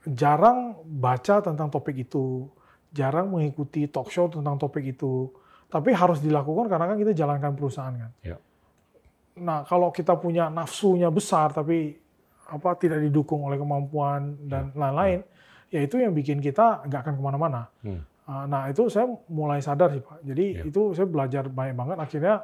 jarang 0.07 0.81
baca 0.84 1.39
tentang 1.39 1.71
topik 1.71 2.07
itu, 2.07 2.49
jarang 2.91 3.31
mengikuti 3.31 3.88
talk 3.88 4.12
show 4.12 4.27
tentang 4.27 4.60
topik 4.60 4.84
itu. 4.97 5.31
Tapi 5.71 5.95
harus 5.95 6.19
dilakukan 6.19 6.67
karena 6.67 6.86
kan 6.91 6.97
kita 6.99 7.15
jalankan 7.15 7.55
perusahaan 7.55 7.95
kan. 7.95 8.12
Ya. 8.19 8.36
Nah 9.39 9.63
kalau 9.63 9.88
kita 9.95 10.19
punya 10.19 10.51
nafsunya 10.51 11.07
besar 11.07 11.55
tapi 11.55 11.95
apa 12.51 12.75
tidak 12.75 12.99
didukung 13.07 13.47
oleh 13.47 13.55
kemampuan 13.55 14.36
dan 14.51 14.75
ya. 14.75 14.79
lain-lain, 14.84 15.19
ya. 15.23 15.30
Ya 15.71 15.79
itu 15.81 15.95
yang 15.97 16.12
bikin 16.12 16.43
kita 16.43 16.86
nggak 16.86 16.99
akan 17.07 17.13
ke 17.17 17.21
mana-mana. 17.23 17.62
Hmm. 17.81 18.03
Ah, 18.27 18.45
nah 18.45 18.67
itu 18.69 18.88
saya 18.91 19.10
mulai 19.31 19.63
sadar 19.63 19.91
sih 19.95 20.03
pak. 20.03 20.21
Jadi 20.21 20.45
ya. 20.60 20.63
itu 20.67 20.93
saya 20.93 21.07
belajar 21.07 21.47
banyak 21.47 21.75
banget. 21.75 21.97
Akhirnya 21.97 22.36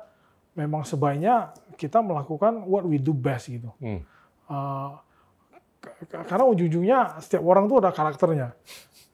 memang 0.57 0.81
sebaiknya 0.87 1.53
kita 1.77 2.01
melakukan 2.01 2.65
what 2.65 2.87
we 2.87 2.97
do 2.97 3.13
best 3.13 3.51
gitu. 3.51 3.69
Hmm. 3.77 4.01
Uh, 4.47 4.97
karena 6.09 6.43
ujung-ujungnya 6.47 7.21
setiap 7.21 7.43
orang 7.45 7.69
tuh 7.69 7.79
ada 7.79 7.91
karakternya 7.93 8.57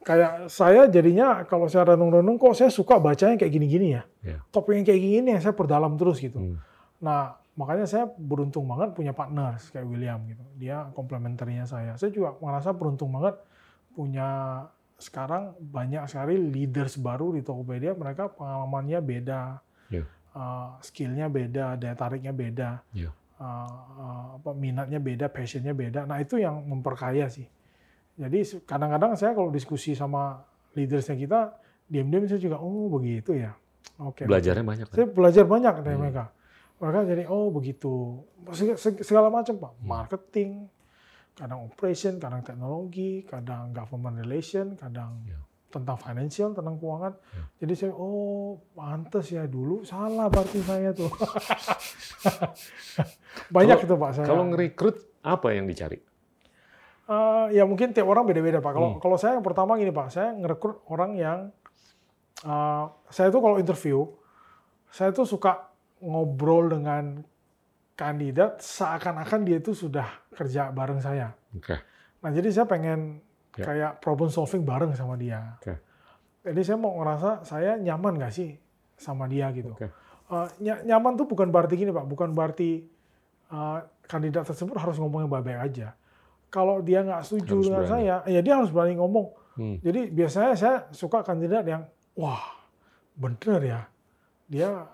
kayak 0.04 0.52
saya 0.52 0.86
jadinya 0.92 1.48
kalau 1.48 1.72
saya 1.72 1.96
renung-renung 1.96 2.36
kok 2.36 2.54
saya 2.54 2.70
suka 2.70 3.00
bacanya 3.00 3.40
kayak 3.40 3.54
gini-gini 3.56 3.98
ya. 3.98 4.04
Yeah. 4.22 4.40
Topik 4.52 4.76
yang 4.76 4.86
kayak 4.86 5.02
gini 5.02 5.28
yang 5.34 5.42
saya 5.42 5.56
perdalam 5.56 5.96
terus 5.96 6.20
gitu. 6.20 6.38
Hmm. 6.38 6.60
Nah, 7.00 7.40
makanya 7.56 7.88
saya 7.88 8.06
beruntung 8.12 8.68
banget 8.68 8.92
punya 8.94 9.16
partner 9.16 9.58
kayak 9.72 9.88
William 9.88 10.20
gitu. 10.28 10.44
Dia 10.60 10.92
komplementernya 10.92 11.64
saya. 11.66 11.96
Saya 11.96 12.12
juga 12.12 12.36
merasa 12.44 12.76
beruntung 12.76 13.10
banget 13.16 13.40
punya 13.94 14.62
sekarang 14.98 15.58
banyak 15.60 16.06
sekali 16.10 16.38
leaders 16.38 16.98
baru 16.98 17.34
di 17.38 17.42
Tokopedia. 17.46 17.94
Mereka 17.94 18.34
pengalamannya 18.36 19.00
beda, 19.00 19.42
yeah. 19.94 20.08
uh, 20.34 20.78
skillnya 20.82 21.30
beda, 21.30 21.78
daya 21.78 21.96
tariknya 21.96 22.34
beda, 22.34 22.82
yeah. 22.96 23.14
uh, 23.38 23.70
uh, 24.00 24.26
apa 24.42 24.52
minatnya 24.58 24.98
beda, 24.98 25.30
passionnya 25.30 25.72
beda. 25.72 26.06
Nah 26.08 26.20
itu 26.20 26.40
yang 26.40 26.62
memperkaya 26.66 27.28
sih. 27.28 27.46
Jadi 28.14 28.62
kadang-kadang 28.64 29.18
saya 29.18 29.34
kalau 29.34 29.50
diskusi 29.50 29.98
sama 29.98 30.46
leadersnya 30.78 31.18
kita, 31.18 31.40
diam-diam 31.90 32.30
saya 32.30 32.42
juga, 32.42 32.62
oh 32.62 32.90
begitu 32.90 33.34
ya. 33.34 33.58
Oke. 34.02 34.26
Belajarnya 34.26 34.66
banyak. 34.66 34.86
Kan? 34.90 34.96
Saya 34.96 35.08
belajar 35.10 35.44
banyak 35.46 35.74
dari 35.82 35.96
hmm. 35.98 36.02
mereka. 36.02 36.24
Mereka 36.82 37.00
jadi, 37.10 37.24
oh 37.30 37.48
begitu. 37.50 38.22
Segala 39.02 39.30
macam 39.34 39.56
Pak. 39.58 39.72
Hmm. 39.78 39.88
Kadang 41.34 41.66
operation, 41.66 42.22
kadang 42.22 42.46
teknologi, 42.46 43.26
kadang 43.26 43.74
government 43.74 44.22
relation, 44.22 44.78
kadang 44.78 45.18
ya. 45.26 45.42
tentang 45.74 45.98
financial, 45.98 46.54
tentang 46.54 46.78
keuangan. 46.78 47.14
Ya. 47.18 47.44
Jadi 47.66 47.74
saya, 47.74 47.94
oh 47.98 48.62
pantas 48.78 49.34
ya 49.34 49.50
dulu 49.50 49.82
salah 49.82 50.30
berarti 50.30 50.62
saya 50.62 50.94
tuh. 50.94 51.10
banyak 53.56 53.78
kalau, 53.82 53.86
itu 53.90 53.96
Pak 53.98 54.12
saya. 54.14 54.28
Kalau 54.30 54.44
ngerekrut 54.54 54.98
apa 55.26 55.48
yang 55.58 55.66
dicari? 55.66 55.98
Uh, 57.04 57.52
ya 57.52 57.68
mungkin 57.68 57.92
tiap 57.92 58.08
orang 58.08 58.24
beda-beda 58.24 58.64
pak. 58.64 58.72
Kalau 58.80 58.96
hmm. 58.96 59.00
kalau 59.04 59.18
saya 59.20 59.36
yang 59.36 59.44
pertama 59.44 59.76
gini 59.76 59.92
pak, 59.92 60.08
saya 60.08 60.32
ngerekrut 60.40 60.88
orang 60.88 61.20
yang 61.20 61.40
uh, 62.48 62.88
saya 63.12 63.28
itu 63.28 63.44
kalau 63.44 63.60
interview, 63.60 64.08
saya 64.88 65.12
itu 65.12 65.28
suka 65.28 65.68
ngobrol 66.00 66.72
dengan 66.72 67.24
kandidat 67.94 68.62
seakan-akan 68.62 69.46
dia 69.46 69.58
itu 69.62 69.78
sudah 69.78 70.06
kerja 70.34 70.74
bareng 70.74 71.00
saya. 71.00 71.34
Okay. 71.54 71.78
Nah 72.26 72.30
jadi 72.34 72.50
saya 72.50 72.66
pengen 72.66 73.22
yeah. 73.58 73.66
kayak 73.66 73.92
problem 74.02 74.34
solving 74.34 74.66
bareng 74.66 74.94
sama 74.98 75.14
dia. 75.18 75.58
Okay. 75.62 75.78
Jadi 76.44 76.62
saya 76.66 76.78
mau 76.82 76.98
ngerasa 77.00 77.46
saya 77.48 77.78
nyaman 77.80 78.20
nggak 78.20 78.34
sih 78.34 78.58
sama 78.98 79.30
dia 79.30 79.48
gitu. 79.54 79.74
Okay. 79.78 79.90
Uh, 80.32 80.50
ny 80.58 80.74
nyaman 80.88 81.14
tuh 81.20 81.28
bukan 81.30 81.52
berarti 81.54 81.78
gini 81.78 81.94
pak, 81.94 82.08
bukan 82.10 82.34
berarti 82.34 82.84
uh, 83.54 83.86
kandidat 84.10 84.48
tersebut 84.50 84.74
harus 84.76 84.98
ngomong 84.98 85.28
yang 85.28 85.32
baik-baik 85.32 85.62
aja 85.62 85.94
kalau 86.54 86.86
dia 86.86 87.02
nggak 87.02 87.26
setuju 87.26 87.50
harus 87.58 87.66
dengan 87.66 87.82
berani. 87.82 87.94
saya, 87.98 88.16
ya 88.30 88.40
dia 88.46 88.54
harus 88.62 88.70
berani 88.70 88.94
ngomong. 89.02 89.28
Hmm. 89.58 89.82
Jadi 89.82 90.14
biasanya 90.14 90.54
saya 90.54 90.78
suka 90.94 91.26
kandidat 91.26 91.66
yang, 91.66 91.90
wah 92.14 92.46
bener 93.18 93.60
ya, 93.66 93.82
dia 94.46 94.86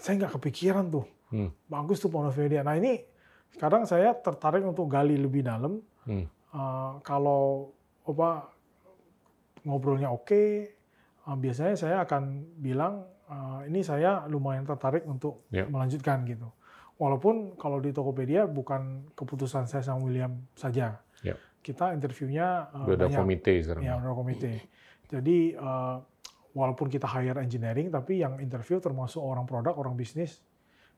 saya 0.00 0.24
nggak 0.24 0.40
kepikiran 0.40 0.88
tuh, 0.88 1.04
hmm. 1.34 1.50
bagus 1.66 1.98
tuh 1.98 2.10
dia. 2.46 2.62
Nah 2.62 2.78
ini 2.78 3.02
sekarang 3.50 3.82
saya 3.90 4.14
tertarik 4.14 4.62
untuk 4.62 4.86
gali 4.86 5.18
lebih 5.18 5.42
dalam. 5.42 5.82
Hmm. 6.06 6.30
Uh, 6.54 7.02
kalau 7.02 7.74
apa 8.06 8.46
ngobrolnya 9.66 10.14
oke, 10.14 10.30
okay, 10.30 10.70
uh, 11.26 11.34
biasanya 11.34 11.74
saya 11.74 11.96
akan 12.06 12.54
bilang 12.62 13.02
uh, 13.26 13.66
ini 13.66 13.82
saya 13.82 14.22
lumayan 14.30 14.62
tertarik 14.62 15.02
untuk 15.08 15.50
yeah. 15.50 15.66
melanjutkan 15.66 16.22
gitu. 16.28 16.46
Walaupun 16.94 17.58
kalau 17.58 17.82
di 17.82 17.90
Tokopedia 17.90 18.46
bukan 18.46 19.10
keputusan 19.18 19.66
saya 19.66 19.82
sama 19.82 20.06
William 20.06 20.46
saja. 20.54 21.02
Ya. 21.26 21.34
Kita 21.58 21.90
interviewnya 21.90 22.70
uh, 22.70 22.86
udah 22.86 23.08
banyak. 23.10 23.18
komite 23.18 23.52
sekarang. 23.66 23.82
Ya, 23.82 23.98
udah 23.98 24.14
komite. 24.14 24.70
Jadi 25.10 25.58
uh, 25.58 25.98
walaupun 26.54 26.86
kita 26.86 27.08
hire 27.10 27.40
engineering, 27.42 27.90
tapi 27.90 28.22
yang 28.22 28.38
interview 28.38 28.78
termasuk 28.78 29.18
orang 29.18 29.48
produk, 29.48 29.74
orang 29.74 29.98
bisnis. 29.98 30.43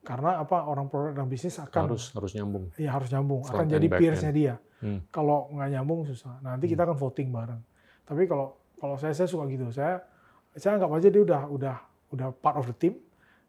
Karena 0.07 0.39
apa? 0.39 0.71
Orang 0.71 0.87
produk 0.87 1.19
dan 1.19 1.27
bisnis 1.27 1.59
akan 1.59 1.91
harus 1.91 2.15
harus 2.15 2.33
nyambung. 2.39 2.71
Iya 2.79 2.91
harus 2.95 3.11
nyambung. 3.11 3.43
Front 3.43 3.59
akan 3.59 3.67
jadi 3.67 3.87
peersnya 3.91 4.33
dia. 4.33 4.55
Hmm. 4.79 5.03
Kalau 5.11 5.51
nggak 5.51 5.69
nyambung 5.75 6.07
susah. 6.07 6.39
Nah, 6.47 6.55
nanti 6.55 6.71
kita 6.71 6.87
hmm. 6.87 6.95
akan 6.95 6.97
voting 7.03 7.29
bareng. 7.35 7.61
Tapi 8.07 8.23
kalau 8.31 8.55
kalau 8.79 8.95
saya 8.95 9.11
saya 9.19 9.27
suka 9.27 9.51
gitu. 9.51 9.67
Saya 9.75 9.99
saya 10.55 10.79
anggap 10.79 10.95
aja 10.95 11.09
dia 11.11 11.23
udah 11.27 11.43
udah 11.51 11.77
udah 12.15 12.29
part 12.39 12.55
of 12.63 12.71
the 12.71 12.77
team. 12.79 12.95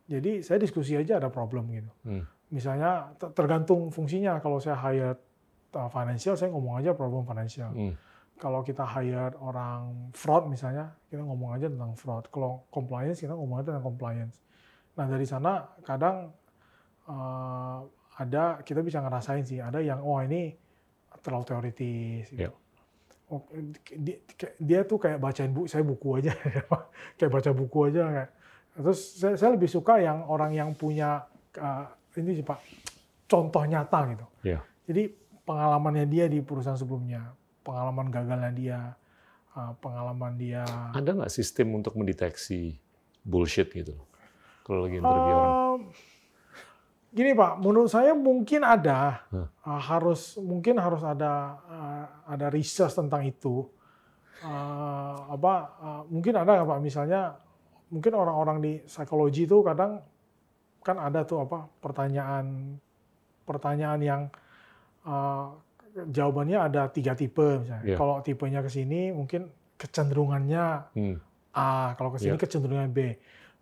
Jadi 0.09 0.41
saya 0.41 0.57
diskusi 0.57 0.97
aja 0.97 1.21
ada 1.21 1.29
problem 1.29 1.69
gitu. 1.69 1.93
Hmm 2.01 2.25
misalnya 2.51 3.11
tergantung 3.35 3.91
fungsinya. 3.91 4.39
Kalau 4.39 4.59
saya 4.59 4.77
hire 4.79 5.15
uh, 5.75 5.89
financial, 5.91 6.35
saya 6.39 6.49
ngomong 6.51 6.79
aja 6.79 6.95
problem 6.95 7.27
financial. 7.27 7.71
Hmm. 7.75 7.93
Kalau 8.37 8.61
kita 8.61 8.85
hire 8.85 9.33
orang 9.41 10.13
fraud 10.13 10.45
misalnya, 10.45 10.93
kita 11.09 11.25
ngomong 11.25 11.57
aja 11.57 11.67
tentang 11.67 11.97
fraud. 11.97 12.29
Kalau 12.29 12.69
compliance, 12.69 13.19
kita 13.19 13.33
ngomong 13.33 13.61
aja 13.61 13.73
tentang 13.73 13.87
compliance. 13.87 14.37
Nah 14.97 15.05
dari 15.09 15.25
sana 15.25 15.65
kadang 15.85 16.33
uh, 17.07 17.79
ada 18.17 18.61
kita 18.61 18.81
bisa 18.83 19.01
ngerasain 19.01 19.45
sih, 19.45 19.59
ada 19.61 19.79
yang 19.79 20.01
oh 20.03 20.19
ini 20.21 20.53
terlalu 21.21 21.45
teoritis. 21.45 22.33
Gitu. 22.33 22.49
Yeah. 22.49 22.53
Oh, 23.27 23.43
dia, 23.91 24.17
dia 24.55 24.79
tuh 24.87 25.03
kayak 25.03 25.19
bacain 25.19 25.51
buku, 25.51 25.67
saya 25.67 25.83
buku 25.83 26.07
aja, 26.23 26.31
kayak 27.19 27.31
baca 27.31 27.51
buku 27.51 27.79
aja. 27.91 28.03
Kayak. 28.07 28.29
Terus 28.77 28.99
saya, 29.19 29.35
saya 29.35 29.49
lebih 29.57 29.67
suka 29.67 29.99
yang 29.99 30.23
orang 30.31 30.55
yang 30.55 30.69
punya 30.71 31.27
uh, 31.59 31.85
ini 32.15 32.39
sih 32.39 32.45
Pak, 32.45 32.59
contoh 33.27 33.63
nyata 33.67 33.99
gitu. 34.15 34.25
Yeah. 34.47 34.61
Jadi 34.87 35.11
pengalamannya 35.43 36.07
dia 36.07 36.25
di 36.31 36.39
perusahaan 36.39 36.79
sebelumnya, 36.79 37.35
pengalaman 37.67 38.07
gagalnya 38.07 38.51
dia, 38.55 38.79
uh, 39.53 39.75
pengalaman 39.83 40.39
dia. 40.39 40.63
Ada 40.95 41.11
nggak 41.11 41.33
sistem 41.33 41.75
untuk 41.75 41.99
mendeteksi 41.99 42.79
bullshit 43.27 43.67
gitu? 43.75 43.93
Kalau 44.63 44.87
lagi 44.87 45.03
interview 45.03 45.35
uh, 45.35 45.39
orang. 45.39 45.81
Gini 47.07 47.31
Pak, 47.31 47.63
menurut 47.63 47.87
saya 47.87 48.11
mungkin 48.11 48.61
ada, 48.67 49.23
huh. 49.31 49.47
uh, 49.63 49.81
harus 49.81 50.35
mungkin 50.43 50.75
harus 50.77 51.01
ada 51.01 51.55
uh, 51.65 52.05
ada 52.27 52.51
research 52.51 52.93
tentang 52.93 53.23
itu. 53.23 53.63
Uh, 54.43 55.17
apa 55.33 55.53
uh, 55.81 56.01
mungkin 56.11 56.35
ada 56.37 56.61
nggak 56.61 56.67
Pak? 56.67 56.79
Misalnya 56.83 57.33
mungkin 57.89 58.13
orang-orang 58.13 58.57
di 58.59 58.73
psikologi 58.85 59.47
itu 59.47 59.63
kadang 59.63 60.03
kan 60.83 60.97
ada 60.99 61.23
tuh 61.23 61.47
apa 61.47 61.67
pertanyaan 61.79 62.77
pertanyaan 63.47 63.99
yang 64.03 64.21
uh, 65.07 65.55
jawabannya 65.97 66.69
ada 66.69 66.91
tiga 66.91 67.17
tipe 67.17 67.63
misalnya. 67.63 67.83
Yeah. 67.87 67.97
Kalau 67.97 68.21
tipenya 68.21 68.61
ke 68.61 68.69
sini 68.69 69.09
mungkin 69.15 69.49
kecenderungannya 69.79 70.65
hmm. 70.93 71.15
A, 71.57 71.97
kalau 71.97 72.13
ke 72.13 72.21
sini 72.21 72.37
yeah. 72.37 72.41
kecenderungannya 72.43 72.91
B. 72.93 72.99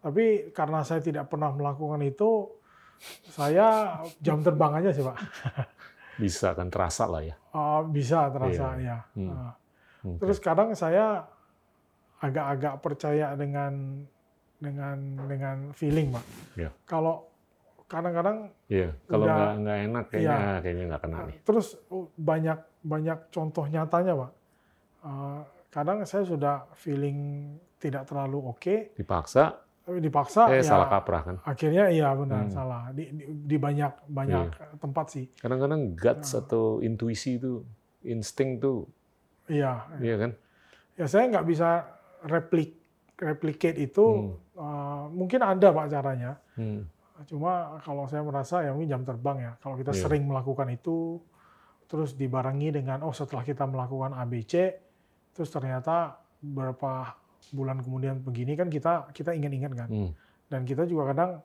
Tapi 0.04 0.52
karena 0.52 0.84
saya 0.84 1.00
tidak 1.00 1.32
pernah 1.32 1.50
melakukan 1.56 2.04
itu, 2.04 2.52
Saya 3.30 4.00
jam 4.20 4.40
terbang 4.42 4.80
aja 4.80 4.90
sih 4.92 5.04
Pak. 5.04 5.18
Bisa 6.22 6.56
kan 6.56 6.72
terasa 6.72 7.06
lah 7.06 7.22
ya. 7.22 7.36
Uh, 7.52 7.84
bisa 7.92 8.32
terasa 8.32 8.80
Iya. 8.80 8.88
ya. 8.88 8.98
Hmm. 9.20 9.30
Uh, 9.32 9.52
Oke. 10.06 10.20
Terus 10.24 10.38
kadang 10.40 10.72
saya 10.72 11.28
agak-agak 12.24 12.80
percaya 12.80 13.36
dengan 13.36 14.04
dengan 14.56 14.98
dengan 15.28 15.58
feeling, 15.76 16.16
Pak. 16.16 16.26
Iya. 16.56 16.70
Kalau 16.88 17.28
kadang-kadang 17.86 18.48
Iya, 18.72 18.96
kalau 19.06 19.28
nggak 19.28 19.52
nggak 19.62 19.78
enak 19.92 20.06
kayaknya 20.10 20.38
Iya. 20.40 20.62
kayaknya 20.64 20.84
nggak 20.90 21.02
kena 21.04 21.18
nih. 21.28 21.38
terus 21.44 21.68
uh, 21.92 22.08
banyak 22.16 22.60
banyak 22.82 23.20
contoh 23.30 23.66
nyatanya, 23.68 24.14
Pak. 24.16 24.32
Uh, 25.06 25.42
kadang 25.70 25.98
saya 26.08 26.24
sudah 26.24 26.64
feeling 26.80 27.52
tidak 27.78 28.08
terlalu 28.08 28.40
oke, 28.42 28.96
Dipaksa, 28.96 29.52
tapi 29.52 29.65
dipaksa 29.86 30.50
eh 30.50 30.60
ya 30.60 30.66
salah 30.66 30.90
kaprah 30.90 31.22
kan. 31.22 31.36
akhirnya 31.46 31.88
iya 31.88 32.10
benar 32.12 32.50
Hmm. 32.50 32.52
salah 32.52 32.90
di, 32.90 33.06
di, 33.08 33.24
di 33.46 33.58
banyak 33.58 34.10
banyak 34.10 34.46
tempat 34.78 35.06
sih. 35.08 35.26
Kadang-kadang 35.38 35.94
guts 35.94 36.34
Ah. 36.34 36.42
atau 36.42 36.82
intuisi 36.82 37.38
itu, 37.38 37.62
insting 38.02 38.58
tuh, 38.58 38.90
Iya. 39.46 39.86
iya 40.00 40.16
kan? 40.18 40.32
Ya 40.96 41.06
saya 41.06 41.30
nggak 41.30 41.46
bisa 41.46 41.86
replik 42.24 42.82
replicate 43.16 43.78
itu. 43.80 44.36
uh, 44.56 45.06
mungkin 45.10 45.40
ada 45.40 45.68
Pak 45.70 45.88
caranya. 45.88 46.40
Hmm. 46.56 46.88
Cuma 47.24 47.78
kalau 47.80 48.08
saya 48.08 48.20
merasa 48.22 48.60
ya 48.60 48.72
mungkin 48.72 48.88
jam 48.90 49.04
terbang 49.04 49.38
ya. 49.38 49.52
Kalau 49.60 49.76
kita 49.76 49.92
Iya. 49.92 50.02
sering 50.02 50.24
melakukan 50.26 50.68
itu, 50.68 51.20
terus 51.86 52.12
dibarengi 52.12 52.74
dengan 52.74 53.04
oh 53.04 53.12
setelah 53.12 53.44
kita 53.44 53.64
melakukan 53.64 54.12
ABC, 54.12 54.74
terus 55.30 55.48
ternyata 55.48 56.16
beberapa 56.40 57.16
bulan 57.52 57.82
kemudian 57.82 58.22
begini 58.22 58.56
kan 58.56 58.70
kita 58.70 59.10
kita 59.12 59.34
ingat-ingat 59.34 59.72
kan. 59.76 59.90
Hmm. 59.90 60.12
Dan 60.48 60.64
kita 60.64 60.86
juga 60.86 61.14
kadang 61.14 61.42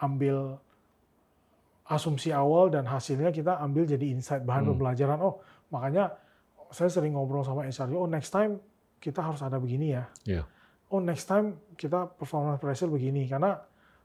ambil 0.00 0.56
asumsi 1.88 2.28
awal 2.30 2.68
dan 2.68 2.84
hasilnya 2.84 3.32
kita 3.32 3.56
ambil 3.58 3.88
jadi 3.88 4.12
insight 4.12 4.44
bahan 4.44 4.68
Hmm. 4.68 4.76
pembelajaran. 4.76 5.18
Oh 5.20 5.40
makanya 5.72 6.12
saya 6.68 6.92
sering 6.92 7.16
ngobrol 7.16 7.40
sama 7.40 7.64
HR, 7.64 7.88
oh 7.96 8.04
next 8.04 8.28
time 8.28 8.60
kita 9.00 9.24
harus 9.24 9.40
ada 9.40 9.56
begini 9.56 9.96
ya. 9.96 10.04
Iya. 10.28 10.42
Oh 10.88 11.00
next 11.00 11.24
time 11.24 11.56
kita 11.76 12.08
performance 12.12 12.60
pressure 12.60 12.88
begini 12.88 13.24
karena 13.24 13.56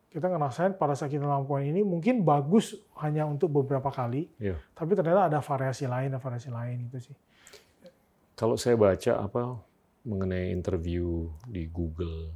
kita 0.08 0.30
ngerasain 0.30 0.78
pada 0.78 0.94
saat 0.94 1.10
kita 1.10 1.26
melakukan 1.26 1.66
ini 1.66 1.82
mungkin 1.82 2.22
bagus 2.22 2.78
hanya 3.02 3.26
untuk 3.26 3.50
beberapa 3.50 3.90
kali, 3.90 4.30
Iya. 4.38 4.62
tapi 4.72 4.94
ternyata 4.94 5.26
ada 5.26 5.40
variasi 5.42 5.90
lain, 5.90 6.14
ada 6.14 6.22
variasi 6.22 6.54
lain 6.54 6.86
itu 6.88 7.10
sih. 7.12 7.16
Kalau 8.38 8.54
saya 8.56 8.78
baca 8.78 9.12
apa 9.20 9.58
mengenai 10.04 10.52
interview 10.52 11.26
di 11.44 11.68
Google 11.68 12.32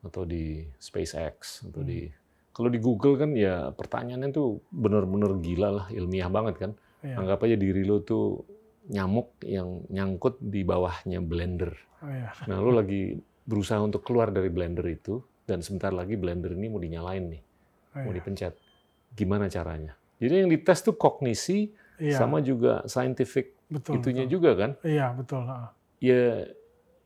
atau 0.00 0.22
di 0.22 0.62
SpaceX 0.78 1.66
atau 1.66 1.82
Hmm. 1.82 1.88
di 1.88 2.00
kalau 2.52 2.68
di 2.68 2.80
Google 2.80 3.16
kan 3.16 3.30
ya 3.32 3.68
pertanyaannya 3.68 4.30
tuh 4.30 4.64
bener-bener 4.70 5.36
gila 5.40 5.68
lah 5.72 5.86
ilmiah 5.90 6.28
banget 6.28 6.54
kan. 6.56 6.72
Iya. 7.04 7.20
Anggap 7.20 7.44
aja 7.44 7.52
diri 7.54 7.84
lo 7.84 8.00
tuh 8.00 8.40
nyamuk 8.88 9.44
yang 9.44 9.84
nyangkut 9.88 10.40
di 10.40 10.64
bawahnya 10.64 11.20
blender. 11.20 11.76
Oh, 12.00 12.08
iya. 12.08 12.32
Nah, 12.46 12.56
lo 12.56 12.72
lagi 12.72 13.12
berusaha 13.42 13.76
untuk 13.78 14.00
keluar 14.00 14.30
dari 14.30 14.48
blender 14.48 14.84
itu 14.86 15.20
dan 15.44 15.60
sebentar 15.60 15.92
lagi 15.92 16.16
blender 16.16 16.52
ini 16.52 16.66
mau 16.66 16.80
dinyalain 16.80 17.24
nih, 17.28 17.42
Oh, 17.92 18.08
mau 18.08 18.12
iya. 18.12 18.16
dipencet. 18.16 18.54
Gimana 19.12 19.46
caranya? 19.46 19.92
Jadi 20.16 20.32
yang 20.40 20.48
dites 20.48 20.80
tuh 20.80 20.96
kognisi 20.96 21.68
Iya, 21.96 22.16
sama 22.16 22.40
juga 22.40 22.84
scientific 22.84 23.52
betul, 23.68 24.00
itunya 24.00 24.24
betul. 24.24 24.32
juga 24.32 24.50
kan. 24.54 24.70
Iya 24.80 25.12
betul. 25.12 25.44
Ya 25.98 26.44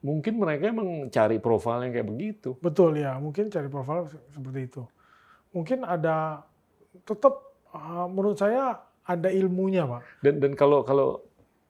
mungkin 0.01 0.41
mereka 0.41 0.69
emang 0.69 1.09
cari 1.09 1.37
profil 1.37 1.85
yang 1.85 1.93
kayak 1.93 2.09
begitu. 2.09 2.57
Betul 2.59 2.97
ya, 2.97 3.17
mungkin 3.21 3.49
cari 3.49 3.69
profil 3.69 4.09
se- 4.09 4.25
seperti 4.33 4.61
itu. 4.67 4.83
Mungkin 5.53 5.85
ada 5.85 6.41
tetap 7.05 7.35
uh, 7.73 8.07
menurut 8.09 8.37
saya 8.37 8.81
ada 9.05 9.29
ilmunya, 9.29 9.85
Pak. 9.85 10.25
Dan 10.25 10.41
dan 10.41 10.53
kalau 10.55 10.81
kalau 10.83 11.21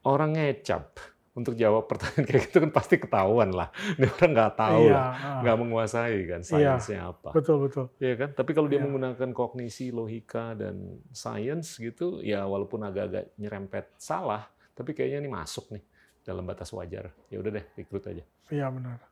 orang 0.06 0.36
ngecap 0.36 0.96
untuk 1.30 1.54
jawab 1.54 1.86
pertanyaan 1.86 2.26
kayak 2.28 2.42
gitu 2.50 2.58
kan 2.60 2.70
pasti 2.70 2.98
ketahuan 2.98 3.50
lah. 3.50 3.70
Ini 3.96 4.06
orang 4.06 4.30
nggak 4.34 4.52
tahu 4.58 4.82
iya, 4.84 4.92
lah, 4.92 5.06
ah, 5.14 5.40
nggak 5.40 5.56
menguasai 5.56 6.18
kan 6.26 6.40
Iya. 6.42 6.74
sainsnya 6.76 7.00
apa. 7.14 7.30
betul 7.32 7.56
betul. 7.64 7.86
Iya 8.02 8.14
kan? 8.18 8.30
Tapi 8.34 8.50
kalau 8.52 8.68
dia 8.68 8.78
Iya. 8.78 8.84
menggunakan 8.86 9.30
kognisi, 9.32 9.90
logika 9.90 10.52
dan 10.54 11.00
sains 11.14 11.78
gitu, 11.78 12.20
ya 12.20 12.44
walaupun 12.44 12.82
agak-agak 12.82 13.32
nyerempet 13.38 13.94
salah, 13.96 14.50
tapi 14.74 14.92
kayaknya 14.92 15.24
ini 15.24 15.30
masuk 15.30 15.70
nih 15.72 15.82
dalam 16.30 16.46
batas 16.46 16.70
wajar. 16.70 17.10
Ya 17.26 17.42
udah 17.42 17.50
deh, 17.50 17.64
rekrut 17.74 18.06
aja. 18.06 18.22
Iya 18.48 18.70
benar. 18.70 19.02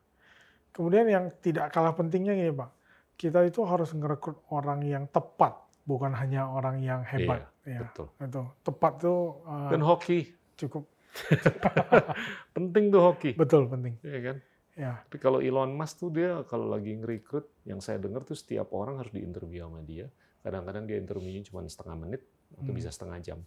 Kemudian 0.71 1.05
yang 1.05 1.25
tidak 1.43 1.69
kalah 1.69 1.91
pentingnya 1.91 2.31
gini, 2.33 2.55
Pak. 2.55 2.69
Kita 3.13 3.43
itu 3.43 3.59
harus 3.67 3.91
ngerekrut 3.91 4.47
orang 4.49 4.79
yang 4.81 5.03
tepat, 5.05 5.51
bukan 5.83 6.15
hanya 6.15 6.47
orang 6.47 6.79
yang 6.79 7.03
hebat. 7.03 7.51
Iya, 7.67 7.83
Betul. 7.83 8.07
itu. 8.17 8.41
Tepat 8.63 8.93
tuh 8.97 9.19
uh, 9.43 9.67
Dan 9.67 9.83
hoki, 9.83 10.31
cukup 10.55 10.87
penting 12.55 12.89
tuh 12.89 13.01
hoki. 13.03 13.31
betul 13.35 13.67
penting. 13.67 13.97
Iya 14.01 14.19
kan? 14.23 14.37
Ya, 14.79 14.91
Tapi 15.03 15.17
kalau 15.19 15.43
Elon 15.43 15.75
Musk 15.75 15.99
tuh 15.99 16.07
dia 16.07 16.39
kalau 16.47 16.71
lagi 16.71 16.95
ngerekrut, 16.95 17.43
yang 17.67 17.83
saya 17.83 17.99
dengar 17.99 18.23
tuh 18.23 18.39
setiap 18.39 18.71
orang 18.71 18.95
harus 18.95 19.11
diinterview 19.11 19.67
sama 19.67 19.83
dia. 19.83 20.07
Kadang-kadang 20.39 20.87
dia 20.87 20.95
interviewnya 20.95 21.43
cuma 21.43 21.59
setengah 21.67 21.99
menit 21.99 22.23
atau 22.55 22.71
Hmm. 22.71 22.77
bisa 22.79 22.87
setengah 22.87 23.19
jam. 23.19 23.39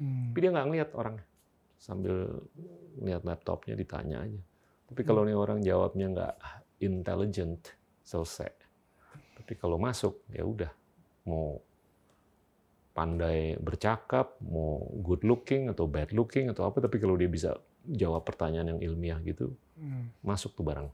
hmm, 0.00 0.32
Tapi 0.32 0.38
dia 0.40 0.50
nggak 0.50 0.66
ngeliat 0.66 0.88
orangnya. 0.96 1.24
Sambil 1.78 2.42
lihat 2.98 3.22
laptopnya 3.22 3.74
ditanya 3.74 4.26
aja. 4.26 4.40
Tapi 4.88 5.00
Hmm. 5.02 5.08
kalau 5.08 5.22
nih 5.22 5.36
orang 5.36 5.62
jawabnya 5.62 6.06
nggak 6.10 6.34
intelligent, 6.78 7.62
selesai. 8.02 8.50
Tapi 9.36 9.52
kalau 9.54 9.78
masuk, 9.78 10.20
ya 10.28 10.42
udah. 10.42 10.72
Mau 11.24 11.60
pandai 12.92 13.54
bercakap, 13.56 14.34
mau 14.42 14.82
good 15.00 15.22
looking 15.22 15.70
atau 15.70 15.86
bad 15.86 16.10
looking 16.10 16.50
atau 16.50 16.66
apa, 16.66 16.82
tapi 16.82 16.98
kalau 16.98 17.14
dia 17.14 17.30
bisa 17.30 17.54
jawab 17.86 18.26
pertanyaan 18.26 18.74
yang 18.74 18.80
ilmiah 18.82 19.22
gitu, 19.22 19.54
hmm, 19.78 20.18
masuk 20.20 20.52
tuh 20.54 20.66
barang. 20.66 20.88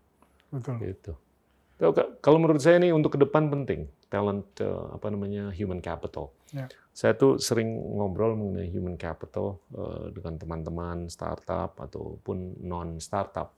betul. 0.52 0.78
Gitu. 0.78 1.12
Kalau- 2.22 2.38
menurut 2.38 2.62
saya 2.62 2.78
ini 2.78 2.94
untuk 2.94 3.16
ke 3.16 3.18
depan 3.18 3.50
penting 3.50 3.90
talent 4.06 4.46
eh, 4.62 4.84
apa 4.94 5.10
namanya 5.10 5.50
human 5.50 5.82
capital. 5.82 6.30
Ya. 6.54 6.70
Saya 6.94 7.18
tuh 7.18 7.42
sering 7.42 7.74
ngobrol 7.74 8.38
mengenai 8.38 8.70
human 8.70 8.94
capital 8.94 9.58
eh, 9.74 10.14
dengan 10.14 10.38
teman-teman 10.38 11.10
startup 11.10 11.74
ataupun 11.74 12.62
non 12.62 13.02
startup. 13.02 13.50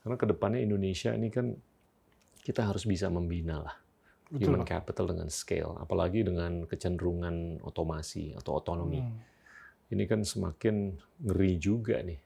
Karena 0.00 0.16
ke 0.16 0.24
depannya 0.24 0.64
Indonesia 0.64 1.12
ini 1.12 1.28
kan 1.28 1.52
kita 2.40 2.64
harus 2.64 2.88
bisa 2.88 3.12
membina 3.12 3.60
lah 3.60 3.76
Betul. 4.32 4.48
human 4.56 4.64
capital 4.64 5.12
dengan 5.12 5.28
scale, 5.28 5.76
apalagi 5.76 6.24
dengan 6.24 6.64
kecenderungan 6.64 7.60
otomasi 7.60 8.32
atau 8.32 8.56
otonomi. 8.56 9.00
Hmm, 9.00 9.20
Ini 9.92 10.04
kan 10.08 10.24
semakin 10.24 10.96
ngeri 11.20 11.60
juga 11.60 12.00
nih. 12.00 12.20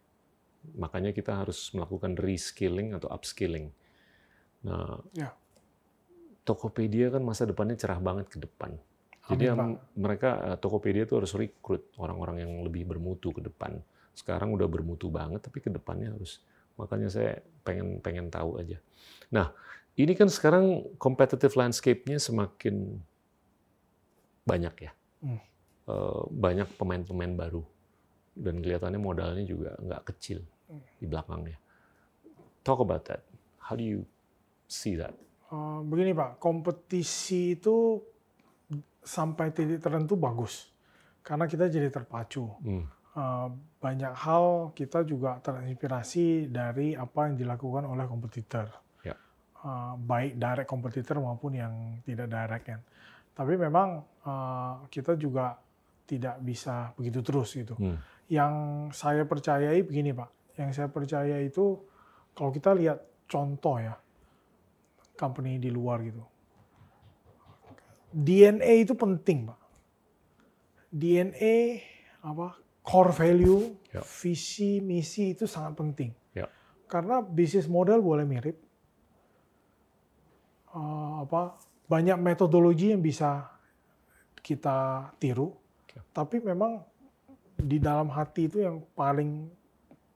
Makanya 0.79 1.11
kita 1.11 1.43
harus 1.43 1.71
melakukan 1.75 2.15
reskilling 2.15 2.95
atau 2.95 3.11
upskilling. 3.11 3.75
Nah, 4.63 5.03
Ya. 5.15 5.35
Tokopedia 6.47 7.13
kan 7.13 7.21
masa 7.21 7.45
depannya 7.45 7.77
cerah 7.77 8.01
banget 8.01 8.33
ke 8.33 8.41
depan. 8.41 8.73
Jadi 9.29 9.45
Amin, 9.53 9.77
mereka 9.93 10.41
eh, 10.41 10.57
Tokopedia 10.57 11.05
itu 11.05 11.21
harus 11.21 11.37
rekrut 11.37 11.93
orang-orang 12.01 12.49
yang 12.49 12.53
lebih 12.65 12.89
bermutu 12.89 13.29
ke 13.31 13.45
depan. 13.45 13.77
Sekarang 14.17 14.57
udah 14.57 14.65
bermutu 14.65 15.13
banget, 15.13 15.45
tapi 15.45 15.61
ke 15.61 15.69
depannya 15.69 16.17
harus. 16.17 16.41
Makanya 16.81 17.13
saya 17.13 17.45
pengen 17.61 18.01
pengen 18.01 18.33
tahu 18.33 18.57
aja. 18.57 18.81
Nah, 19.29 19.53
ini 20.01 20.17
kan 20.17 20.33
sekarang 20.33 20.97
competitive 20.97 21.53
landscape-nya 21.53 22.17
semakin 22.17 22.97
banyak 24.49 24.75
ya. 24.89 24.93
Hmm. 25.21 25.41
Eh, 25.89 26.23
banyak 26.33 26.69
pemain-pemain 26.81 27.33
baru 27.37 27.65
dan 28.33 28.65
kelihatannya 28.65 29.01
modalnya 29.01 29.45
juga 29.45 29.77
nggak 29.77 30.03
kecil 30.15 30.41
Hmm. 30.69 30.85
di 31.01 31.05
belakangnya. 31.09 31.57
Talk 32.65 32.81
about 32.85 33.09
that. 33.09 33.25
How 33.61 33.77
do 33.77 33.85
you 33.85 34.05
see 34.69 34.97
that? 35.01 35.17
Eh, 35.49 35.81
begini 35.85 36.13
Pak, 36.13 36.37
kompetisi 36.37 37.57
itu 37.57 38.05
sampai 39.05 39.51
titik 39.57 39.81
tertentu 39.81 40.15
bagus 40.21 40.69
karena 41.25 41.45
kita 41.45 41.69
jadi 41.69 41.89
terpacu. 41.93 42.49
Hmm. 42.65 42.85
Eh, 43.19 43.49
banyak 43.83 44.15
hal 44.15 44.71
kita 44.79 45.03
juga 45.03 45.43
terinspirasi 45.43 46.53
dari 46.53 46.95
apa 46.95 47.27
yang 47.27 47.35
dilakukan 47.41 47.89
oleh 47.89 48.07
kompetitor, 48.07 48.69
Ya. 49.03 49.17
Eh, 49.65 49.93
baik 49.99 50.39
direct 50.39 50.69
kompetitor 50.69 51.19
maupun 51.19 51.57
yang 51.59 52.05
tidak 52.07 52.31
direct 52.31 52.65
kan. 52.69 52.81
Tapi 53.35 53.55
memang 53.59 54.05
eh, 54.23 54.75
kita 54.93 55.19
juga 55.19 55.57
tidak 56.09 56.41
bisa 56.41 56.93
begitu 56.95 57.21
terus 57.21 57.53
gitu. 57.53 57.75
Hmm. 57.77 57.99
Yang 58.29 58.55
saya 58.97 59.25
percayai 59.25 59.81
begini 59.85 60.13
Pak, 60.13 60.57
yang 60.61 60.71
saya 60.73 60.89
percaya 60.89 61.37
itu 61.41 61.81
kalau 62.33 62.55
kita 62.55 62.73
lihat 62.73 63.29
contoh 63.29 63.77
ya, 63.83 63.97
company 65.19 65.59
di 65.59 65.69
luar 65.75 66.01
gitu. 66.07 66.23
DNA 68.09 68.89
itu 68.89 68.97
penting, 68.97 69.49
Pak. 69.49 69.61
DNA 70.89 71.57
apa 72.25 72.57
core 72.81 73.13
value, 73.13 73.77
Ya. 73.93 74.01
visi, 74.01 74.81
misi 74.81 75.37
itu 75.37 75.45
sangat 75.45 75.77
penting. 75.77 76.11
Ya. 76.33 76.49
Karena 76.89 77.21
bisnis 77.21 77.69
model 77.69 78.01
boleh 78.01 78.25
mirip, 78.25 78.57
eh, 80.73 81.15
apa 81.25 81.61
banyak 81.89 82.17
metodologi 82.17 82.93
yang 82.93 83.05
bisa 83.05 83.49
kita 84.41 85.13
tiru, 85.21 85.53
tapi 86.17 86.41
memang 86.41 86.81
di 87.59 87.77
dalam 87.77 88.09
hati 88.09 88.49
itu 88.49 88.63
yang 88.65 88.81
paling 88.95 89.51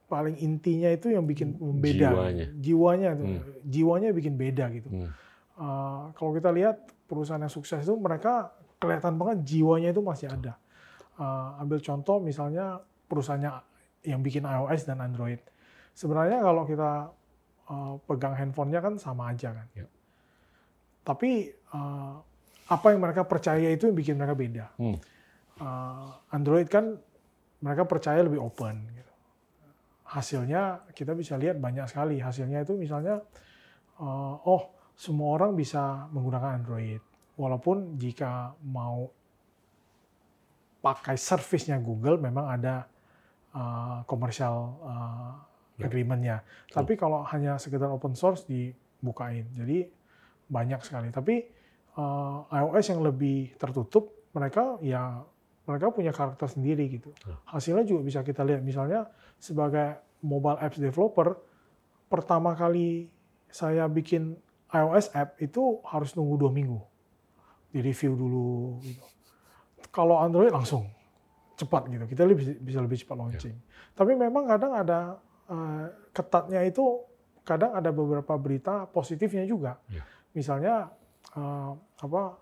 paling 0.07 0.37
intinya 0.45 0.93
itu 0.93 1.09
yang 1.09 1.25
bikin 1.25 1.57
beda. 1.81 2.13
Jiwanya. 2.13 2.47
Jiwanya. 2.61 3.11
Hmm. 3.17 3.41
jiwanya 3.65 4.09
bikin 4.13 4.37
beda 4.37 4.69
gitu. 4.77 4.89
Hmm. 4.93 5.11
Uh, 5.53 6.09
kalau 6.17 6.33
kita 6.33 6.49
lihat 6.49 6.81
perusahaan 7.05 7.41
yang 7.41 7.53
sukses 7.53 7.85
itu 7.85 7.93
mereka 8.01 8.57
kelihatan 8.81 9.21
banget 9.21 9.45
jiwanya 9.45 9.93
itu 9.93 10.01
masih 10.01 10.33
ada. 10.33 10.57
Uh, 11.21 11.61
ambil 11.61 11.79
contoh 11.85 12.19
misalnya 12.25 12.81
perusahaannya 13.07 13.53
yang 14.09 14.25
bikin 14.25 14.49
iOS 14.49 14.89
dan 14.89 15.05
Android. 15.05 15.39
Sebenarnya 15.93 16.41
kalau 16.41 16.65
kita 16.65 17.13
uh, 17.69 17.95
pegang 18.09 18.33
handphonenya 18.33 18.81
kan 18.81 18.95
sama 18.97 19.31
aja 19.31 19.53
kan. 19.53 19.69
Ya. 19.77 19.87
Tapi 21.05 21.53
uh, 21.77 22.17
apa 22.73 22.87
yang 22.97 23.01
mereka 23.05 23.29
percaya 23.29 23.69
itu 23.69 23.93
yang 23.93 23.97
bikin 23.97 24.17
mereka 24.17 24.35
beda. 24.35 24.67
Hmm. 24.81 24.97
Uh, 25.61 26.17
Android 26.33 26.67
kan 26.67 26.97
mereka 27.61 27.85
percaya 27.85 28.25
lebih 28.25 28.41
open. 28.41 28.89
Gitu. 28.89 29.13
Hasilnya 30.09 30.89
kita 30.97 31.13
bisa 31.13 31.37
lihat 31.37 31.61
banyak 31.61 31.87
sekali. 31.87 32.19
Hasilnya 32.19 32.65
itu 32.65 32.75
misalnya, 32.75 33.21
uh, 34.01 34.35
oh 34.49 34.82
semua 35.03 35.35
orang 35.35 35.59
bisa 35.59 36.07
menggunakan 36.15 36.63
Android. 36.63 37.03
Walaupun 37.35 37.99
jika 37.99 38.55
mau 38.63 39.11
pakai 40.79 41.19
service-nya 41.19 41.83
Google 41.83 42.23
memang 42.23 42.47
ada 42.47 42.87
uh, 43.51 44.07
commercial 44.07 44.79
uh, 44.87 45.35
Ya. 45.81 45.89
agreement-nya. 45.89 46.37
Tapi 46.69 46.95
kalau 47.01 47.25
hanya 47.27 47.57
sekedar 47.57 47.89
open 47.89 48.13
source 48.13 48.45
dibukain. 48.45 49.49
Jadi 49.57 49.89
banyak 50.47 50.81
sekali. 50.85 51.09
Tapi 51.09 51.49
uh, 51.97 52.45
iOS 52.53 52.93
yang 52.93 53.01
lebih 53.01 53.57
tertutup, 53.57 54.13
mereka 54.37 54.77
ya 54.85 55.25
mereka 55.65 55.95
punya 55.95 56.13
karakter 56.13 56.47
sendiri 56.51 56.87
gitu. 56.93 57.11
Ya. 57.25 57.37
Hasilnya 57.49 57.89
juga 57.89 58.05
bisa 58.05 58.21
kita 58.21 58.45
lihat. 58.45 58.61
Misalnya 58.61 59.09
sebagai 59.41 59.99
mobile 60.23 60.61
apps 60.61 60.79
developer, 60.79 61.41
pertama 62.13 62.53
kali 62.53 63.09
saya 63.49 63.89
bikin 63.89 64.37
iOS 64.73 65.13
app 65.13 65.37
itu 65.39 65.81
harus 65.85 66.17
nunggu 66.17 66.35
dua 66.41 66.51
minggu 66.51 66.81
di 67.73 67.81
review 67.85 68.17
dulu. 68.17 68.81
Gitu. 68.81 69.05
Kalau 69.93 70.21
Android 70.21 70.53
langsung 70.53 70.89
cepat 71.57 71.89
gitu. 71.93 72.05
Kita 72.09 72.23
lebih, 72.25 72.59
bisa 72.59 72.81
lebih 72.81 72.99
cepat 73.01 73.17
launching. 73.17 73.57
Tapi 73.93 74.13
memang 74.17 74.49
kadang 74.49 74.73
ada 74.73 75.21
uh, 75.49 75.85
ketatnya 76.11 76.65
itu 76.65 77.05
kadang 77.45 77.77
ada 77.77 77.93
beberapa 77.93 78.35
berita 78.41 78.89
positifnya 78.89 79.45
juga. 79.45 79.79
Ya. 79.93 80.03
Misalnya 80.33 80.75
uh, 81.37 81.77
apa 82.01 82.41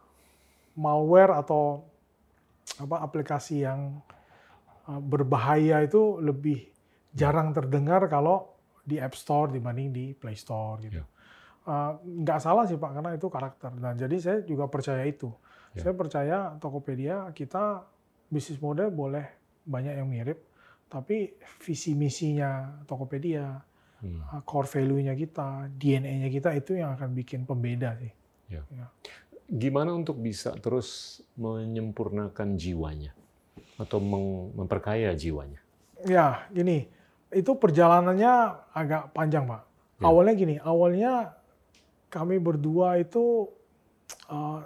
malware 0.78 1.34
atau 1.34 1.84
apa 2.78 3.02
aplikasi 3.02 3.66
yang 3.66 3.98
uh, 4.86 5.00
berbahaya 5.02 5.82
itu 5.82 6.22
lebih 6.22 6.70
jarang 7.10 7.50
terdengar 7.50 8.06
kalau 8.06 8.54
di 8.86 8.96
App 9.02 9.18
Store 9.18 9.50
dibanding 9.50 9.90
di 9.90 10.04
Play 10.14 10.38
Store 10.38 10.78
gitu. 10.80 11.02
Ya. 11.70 11.94
Uh, 11.94 12.24
nggak 12.26 12.40
salah 12.42 12.66
sih 12.66 12.74
Pak 12.74 12.98
karena 12.98 13.14
itu 13.14 13.30
karakter 13.30 13.70
dan 13.78 13.94
jadi 13.94 14.16
saya 14.18 14.38
juga 14.42 14.66
percaya 14.66 15.06
itu. 15.06 15.30
Ya. 15.78 15.86
Saya 15.86 15.94
percaya 15.94 16.36
Tokopedia 16.58 17.30
kita 17.30 17.86
bisnis 18.26 18.58
model 18.58 18.90
boleh 18.90 19.22
banyak 19.62 19.94
yang 20.02 20.10
mirip, 20.10 20.42
tapi 20.90 21.38
visi 21.62 21.94
misinya 21.94 22.82
Tokopedia, 22.90 23.62
Hmm. 24.00 24.24
uh, 24.32 24.40
core 24.48 24.64
value-nya 24.64 25.12
kita, 25.12 25.68
DNA-nya 25.76 26.32
kita 26.32 26.56
itu 26.56 26.80
yang 26.80 26.96
akan 26.96 27.12
bikin 27.12 27.44
pembeda 27.44 27.92
sih. 28.00 28.08
Gimana 29.50 29.92
untuk 29.92 30.16
bisa 30.16 30.56
terus 30.56 31.20
menyempurnakan 31.36 32.56
jiwanya 32.56 33.12
atau 33.76 34.00
memperkaya 34.56 35.12
jiwanya? 35.12 35.60
Ya, 36.08 36.48
gini, 36.48 36.88
itu 37.28 37.52
perjalanannya 37.60 38.32
agak 38.72 39.12
panjang, 39.12 39.44
Pak. 39.44 39.62
Ya. 40.00 40.08
Awalnya 40.08 40.34
gini, 40.38 40.56
awalnya 40.64 41.12
kami 42.10 42.42
berdua 42.42 42.98
itu 42.98 43.46
uh, 44.28 44.60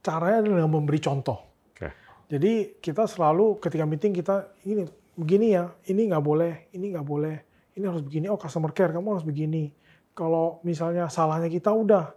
caranya 0.00 0.40
dengan 0.48 0.68
memberi 0.72 0.98
contoh. 0.98 1.38
Oke. 1.70 1.88
Jadi 2.32 2.80
kita 2.80 3.04
selalu 3.04 3.60
ketika 3.60 3.84
meeting 3.84 4.16
kita 4.16 4.50
ini 4.64 4.88
begini 5.14 5.52
ya, 5.52 5.68
ini 5.92 6.08
nggak 6.08 6.24
boleh, 6.24 6.72
ini 6.72 6.96
nggak 6.96 7.06
boleh, 7.06 7.36
ini 7.76 7.84
harus 7.84 8.00
begini. 8.00 8.26
Oh 8.32 8.40
customer 8.40 8.72
care 8.72 8.90
kamu 8.90 9.20
harus 9.20 9.26
begini. 9.28 9.70
Kalau 10.16 10.60
misalnya 10.64 11.08
salahnya 11.08 11.48
kita 11.48 11.72
udah, 11.72 12.12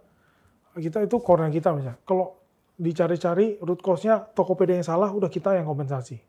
kita 0.76 1.04
itu 1.04 1.16
core 1.20 1.48
kita 1.52 1.72
misalnya. 1.76 2.00
Kalau 2.04 2.36
dicari-cari 2.76 3.56
root 3.64 3.80
cause-nya 3.80 4.20
Tokopedia 4.20 4.76
yang 4.76 4.84
salah, 4.84 5.08
udah 5.08 5.32
kita 5.32 5.56
yang 5.56 5.64
kompensasi. 5.64 6.20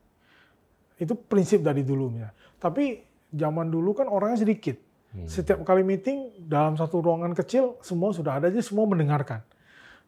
Itu 0.96 1.12
prinsip 1.14 1.60
dari 1.60 1.84
dulu 1.84 2.16
ya. 2.16 2.32
Tapi 2.56 3.04
zaman 3.28 3.68
dulu 3.68 3.92
kan 3.92 4.08
orangnya 4.08 4.40
sedikit. 4.40 4.87
Hmm. 5.08 5.24
Setiap 5.24 5.64
kali 5.64 5.80
meeting 5.80 6.44
dalam 6.44 6.76
satu 6.76 7.00
ruangan 7.00 7.32
kecil 7.32 7.80
semua 7.80 8.12
sudah 8.12 8.36
ada 8.36 8.52
aja 8.52 8.60
semua 8.60 8.84
mendengarkan. 8.84 9.40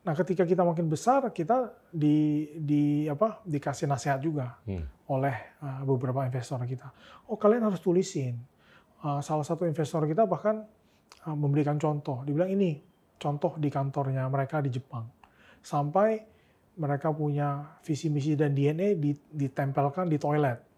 Nah, 0.00 0.16
ketika 0.16 0.48
kita 0.48 0.64
makin 0.64 0.88
besar 0.88 1.28
kita 1.32 1.72
di 1.92 2.48
di 2.56 3.04
apa 3.04 3.40
dikasih 3.44 3.84
nasihat 3.88 4.20
juga 4.20 4.56
Hmm. 4.64 4.84
oleh 5.08 5.56
uh, 5.60 5.84
beberapa 5.84 6.24
investor 6.24 6.60
kita. 6.64 6.88
Oh, 7.28 7.36
kalian 7.36 7.64
harus 7.68 7.80
tulisin. 7.80 8.40
Uh, 9.00 9.20
salah 9.24 9.44
satu 9.44 9.64
investor 9.64 10.04
kita 10.04 10.28
bahkan 10.28 10.64
uh, 11.24 11.36
memberikan 11.36 11.80
contoh. 11.80 12.20
Dibilang 12.24 12.52
ini 12.52 12.80
contoh 13.16 13.56
di 13.60 13.68
kantornya 13.68 14.24
mereka 14.28 14.60
di 14.60 14.72
Jepang. 14.72 15.04
Sampai 15.60 16.24
mereka 16.80 17.12
punya 17.12 17.76
visi 17.84 18.08
misi 18.08 18.32
dan 18.32 18.56
DNA 18.56 18.96
di- 18.96 19.28
ditempelkan 19.32 20.08
di 20.08 20.16
toilet. 20.16 20.69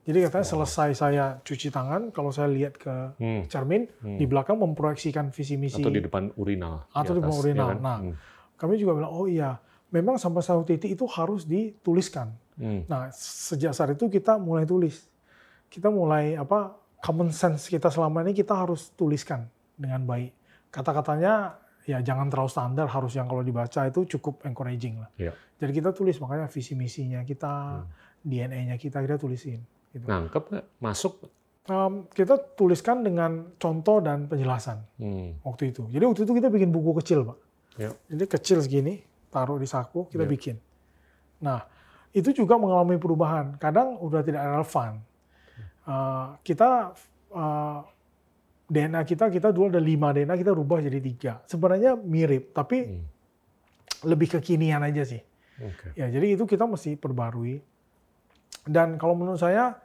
Jadi 0.00 0.18
katanya 0.24 0.46
selesai 0.48 0.88
saya 0.92 1.24
cuci 1.40 1.68
tangan, 1.68 2.08
kalau 2.10 2.32
saya 2.32 2.48
lihat 2.48 2.74
ke 2.74 2.94
Hmm. 3.20 3.44
cermin, 3.46 3.84
Hmm. 4.00 4.16
di 4.16 4.24
belakang 4.24 4.56
memproyeksikan 4.56 5.28
visi 5.28 5.60
misi. 5.60 5.76
Atau 5.76 5.92
di 5.92 6.00
depan 6.00 6.32
urinal. 6.34 6.88
Atau 6.90 7.14
di 7.14 7.20
depan 7.20 7.30
atas, 7.30 7.40
urinal. 7.44 7.68
ya 7.68 7.72
kan? 7.72 7.78
Nah. 7.80 7.98
Hmm. 8.00 8.14
Kami 8.56 8.76
juga 8.76 8.92
bilang, 8.94 9.12
oh 9.12 9.24
iya, 9.24 9.56
memang 9.88 10.16
sampai 10.16 10.40
satu 10.40 10.64
titik 10.64 10.92
itu 10.92 11.04
harus 11.06 11.44
dituliskan. 11.44 12.32
Hmm. 12.56 12.84
Nah, 12.86 13.08
sejak 13.12 13.72
saat 13.72 13.92
itu 13.92 14.08
kita 14.08 14.36
mulai 14.36 14.64
tulis. 14.64 15.08
Kita 15.68 15.88
mulai 15.88 16.34
apa 16.34 16.74
common 17.00 17.30
sense 17.30 17.68
kita 17.68 17.88
selama 17.88 18.20
ini 18.20 18.32
kita 18.32 18.52
harus 18.52 18.92
tuliskan 18.92 19.48
dengan 19.74 20.04
baik. 20.04 20.32
Kata-katanya 20.68 21.56
ya 21.84 21.98
jangan 22.00 22.28
terlalu 22.28 22.48
standar, 22.48 22.86
harus 22.86 23.12
yang 23.14 23.24
kalau 23.24 23.40
dibaca 23.40 23.80
itu 23.82 24.04
cukup 24.08 24.44
encouraging 24.44 25.00
lah. 25.00 25.08
Iya. 25.16 25.32
Jadi 25.56 25.72
kita 25.72 25.90
tulis 25.90 26.16
makanya 26.18 26.46
visi 26.46 26.72
misinya 26.72 27.20
kita, 27.20 27.80
Hmm. 27.80 27.88
DNA-nya 28.20 28.76
kita 28.76 29.00
kita 29.00 29.16
tulisin. 29.16 29.60
Gitu. 29.90 30.06
Nangkep 30.06 30.42
nggak? 30.46 30.66
Masuk? 30.78 31.26
Um, 31.66 32.06
kita 32.10 32.34
tuliskan 32.56 33.02
dengan 33.02 33.54
contoh 33.54 34.02
dan 34.02 34.26
penjelasan 34.26 34.82
Hmm. 34.98 35.38
waktu 35.42 35.70
itu. 35.70 35.86
Jadi 35.86 36.02
waktu 36.02 36.20
itu 36.24 36.32
kita 36.34 36.48
bikin 36.48 36.70
buku 36.70 36.94
kecil, 36.98 37.22
Pak. 37.26 37.38
Ya. 37.78 37.90
Jadi 38.10 38.24
kecil 38.26 38.58
segini, 38.58 39.02
taruh 39.30 39.58
di 39.58 39.66
saku, 39.66 40.10
kita 40.10 40.26
Ya. 40.26 40.30
bikin. 40.30 40.56
Nah, 41.38 41.62
itu 42.10 42.34
juga 42.34 42.58
mengalami 42.58 42.98
perubahan. 42.98 43.54
Kadang 43.56 43.98
udah 43.98 44.20
tidak 44.20 44.42
relevan. 44.42 44.98
Uh, 45.86 46.34
kita 46.42 46.94
uh, 47.30 47.80
DNA 48.66 49.02
kita 49.02 49.26
kita 49.26 49.50
dulu 49.50 49.70
ada 49.70 49.82
lima 49.82 50.10
DNA 50.10 50.34
kita 50.36 50.50
rubah 50.50 50.78
jadi 50.78 50.98
tiga. 50.98 51.32
Sebenarnya 51.46 51.94
mirip, 51.94 52.50
tapi 52.50 52.86
Hmm. 52.86 53.04
lebih 54.02 54.38
kekinian 54.38 54.80
aja 54.80 55.02
sih. 55.04 55.22
Oke. 55.60 55.92
Ya, 55.94 56.08
jadi 56.08 56.34
itu 56.34 56.46
kita 56.46 56.64
mesti 56.64 56.96
perbarui. 56.96 57.60
Dan 58.66 59.00
kalau 59.00 59.16
menurut 59.16 59.40
saya, 59.40 59.76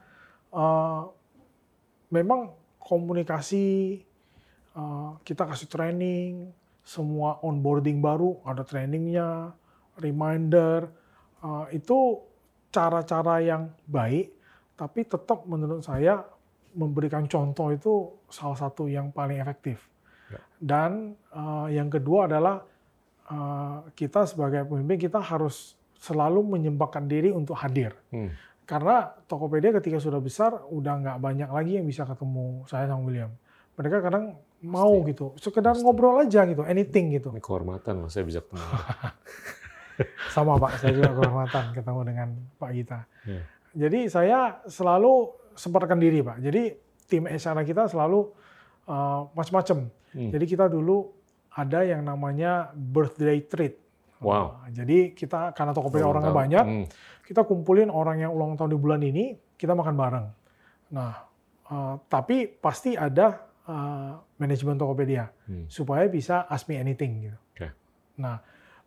eh, 0.54 1.02
memang 2.12 2.54
komunikasi 2.80 3.66
eh, 4.76 5.12
kita 5.24 5.48
kasih 5.48 5.72
training, 5.72 6.52
semua 6.86 7.42
onboarding 7.42 7.98
baru 7.98 8.44
ada 8.46 8.62
trainingnya, 8.62 9.56
reminder, 9.98 10.92
eh, 11.42 11.66
itu 11.82 12.22
cara-cara 12.70 13.40
yang 13.40 13.72
baik, 13.88 14.36
tapi 14.76 15.08
tetap 15.08 15.48
menurut 15.48 15.82
saya 15.82 16.28
memberikan 16.76 17.24
contoh 17.26 17.72
itu 17.72 18.12
salah 18.28 18.60
satu 18.60 18.92
yang 18.92 19.10
paling 19.16 19.40
efektif. 19.40 19.80
Ya. 20.28 20.44
Dan 20.60 21.16
eh, 21.32 21.68
yang 21.74 21.88
kedua 21.88 22.28
adalah 22.28 22.62
eh, 23.32 23.78
kita 23.96 24.28
sebagai 24.28 24.68
pemimpin 24.68 25.10
kita 25.10 25.24
harus 25.24 25.74
selalu 25.98 26.44
menyempatkan 26.44 27.08
diri 27.08 27.32
untuk 27.32 27.58
hadir. 27.58 27.96
Hmm. 28.12 28.30
Karena 28.66 29.14
Tokopedia 29.30 29.70
ketika 29.78 30.02
sudah 30.02 30.18
besar 30.18 30.58
udah 30.74 30.94
nggak 31.02 31.18
banyak 31.22 31.50
lagi 31.54 31.78
yang 31.78 31.86
bisa 31.86 32.06
ketemu 32.06 32.66
saya 32.66 32.90
sama 32.90 33.06
William. 33.06 33.32
Mereka 33.78 34.02
kadang 34.02 34.42
mau 34.66 34.94
Pasti. 35.02 35.10
gitu, 35.14 35.26
sekedar 35.38 35.78
Pasti. 35.78 35.86
ngobrol 35.86 36.18
aja 36.26 36.42
gitu, 36.50 36.66
anything 36.66 37.14
gitu. 37.14 37.30
Ini 37.30 37.44
kehormatan 37.44 38.02
loh 38.02 38.10
saya 38.10 38.26
bisa 38.26 38.42
ketemu. 38.42 38.66
Sama 40.36 40.60
Pak, 40.60 40.82
saya 40.84 40.92
juga 40.92 41.12
kehormatan 41.16 41.72
ketemu 41.72 42.02
dengan 42.04 42.28
Pak 42.60 42.72
Gita. 42.76 43.00
Ya. 43.24 43.42
Jadi 43.76 44.00
saya 44.12 44.60
selalu 44.68 45.32
sempatkan 45.56 46.00
diri 46.00 46.20
Pak. 46.20 46.44
Jadi 46.44 46.64
tim 47.08 47.24
HR 47.30 47.64
kita 47.64 47.88
selalu 47.88 48.28
uh, 48.90 49.30
macam-macam. 49.32 49.88
Hmm. 50.16 50.32
Jadi 50.32 50.46
kita 50.48 50.68
dulu 50.68 51.12
ada 51.56 51.88
yang 51.88 52.04
namanya 52.04 52.76
birthday 52.76 53.40
treat. 53.48 53.80
Wow. 54.20 54.64
Nah, 54.64 54.70
jadi 54.72 55.12
kita 55.12 55.52
karena 55.52 55.72
Tokopedia 55.72 56.08
orangnya 56.08 56.30
tahun. 56.30 56.42
banyak, 56.42 56.66
Hmm. 56.66 56.86
kita 57.22 57.42
kumpulin 57.44 57.90
orang 57.90 58.20
yang 58.20 58.32
ulang 58.32 58.56
tahun 58.56 58.72
di 58.72 58.80
bulan 58.80 59.02
ini, 59.02 59.26
kita 59.54 59.72
makan 59.72 59.96
bareng. 59.96 60.28
Nah, 60.92 61.12
eh, 61.66 61.96
tapi 62.06 62.48
pasti 62.50 62.94
ada 62.94 63.44
eh, 63.66 64.12
manajemen 64.38 64.78
Tokopedia 64.78 65.26
Hmm. 65.50 65.66
supaya 65.66 66.06
bisa 66.06 66.46
ask 66.46 66.70
me 66.70 66.78
anything 66.78 67.26
gitu. 67.26 67.38
Oke. 67.52 67.68
Nah, 68.16 68.38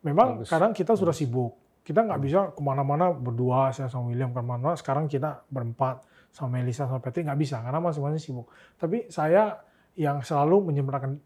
memang 0.01 0.39
Bagus. 0.39 0.49
kadang 0.49 0.71
kita 0.71 0.95
sudah 0.95 1.11
sibuk. 1.11 1.59
Kita 1.83 2.07
nggak 2.07 2.21
bisa 2.21 2.39
ke 2.55 2.61
mana-mana 2.61 3.11
berdua, 3.11 3.75
saya 3.75 3.91
sama 3.91 4.07
William 4.07 4.31
ke 4.31 4.39
mana-mana. 4.39 4.79
Sekarang 4.79 5.05
kita 5.05 5.43
berempat 5.49 6.07
sama 6.31 6.57
Melisa 6.57 6.87
sama 6.87 7.03
Patrick 7.03 7.27
nggak 7.27 7.41
bisa 7.41 7.59
karena 7.59 7.81
masing-masing 7.81 8.23
sibuk. 8.23 8.47
Tapi 8.77 9.11
saya 9.11 9.59
yang 9.99 10.23
selalu 10.23 10.71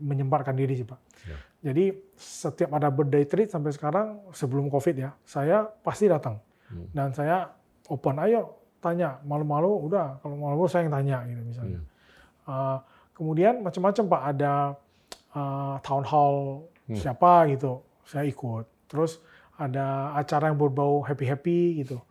menyemparkan 0.01 0.57
diri 0.57 0.73
sih 0.73 0.89
Pak. 0.89 1.01
Ya. 1.29 1.37
Jadi 1.63 1.95
setiap 2.19 2.75
ada 2.75 2.91
birthday 2.91 3.23
treat 3.23 3.47
sampai 3.47 3.71
sekarang 3.71 4.19
sebelum 4.35 4.67
COVID 4.67 4.95
ya, 4.99 5.11
saya 5.23 5.63
pasti 5.83 6.11
datang 6.11 6.43
Hmm. 6.67 6.89
dan 6.91 7.15
saya 7.15 7.53
open. 7.87 8.19
Ayo 8.19 8.59
tanya 8.83 9.23
malu-malu 9.23 9.87
udah 9.87 10.19
kalau 10.19 10.35
malu-malu 10.35 10.67
saya 10.67 10.89
yang 10.89 10.95
tanya 10.99 11.19
gitu 11.25 11.43
misalnya. 11.47 11.81
Hmm. 11.81 11.89
Uh, 12.43 12.79
kemudian 13.15 13.63
macam-macam 13.63 14.05
Pak 14.11 14.23
ada 14.35 14.55
uh, 15.33 15.77
town 15.81 16.03
hall 16.03 16.67
Hmm. 16.83 16.99
siapa 16.99 17.47
gitu, 17.47 17.79
saya 18.03 18.27
ikut. 18.27 18.67
Terus 18.91 19.23
ada 19.55 20.11
acara 20.19 20.51
yang 20.51 20.59
berbau 20.59 20.99
happy 21.01 21.25
happy 21.25 21.61
gitu, 21.87 22.03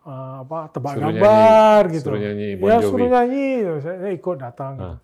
Uh, 0.00 0.40
apa 0.40 0.72
tebak 0.72 0.96
Suruh 0.96 1.12
gambar 1.12 1.82
nyanyi, 1.84 1.92
gitu. 2.00 2.06
suruh 2.08 2.20
nyanyi 2.20 2.48
Bon 2.56 2.68
ya 2.68 2.78
suruh 2.80 3.04
nyanyi, 3.04 3.48
saya, 3.84 3.96
saya 4.00 4.12
ikut 4.16 4.36
datang. 4.40 4.72
Gitu. 4.76 4.92
Ah. 4.92 4.98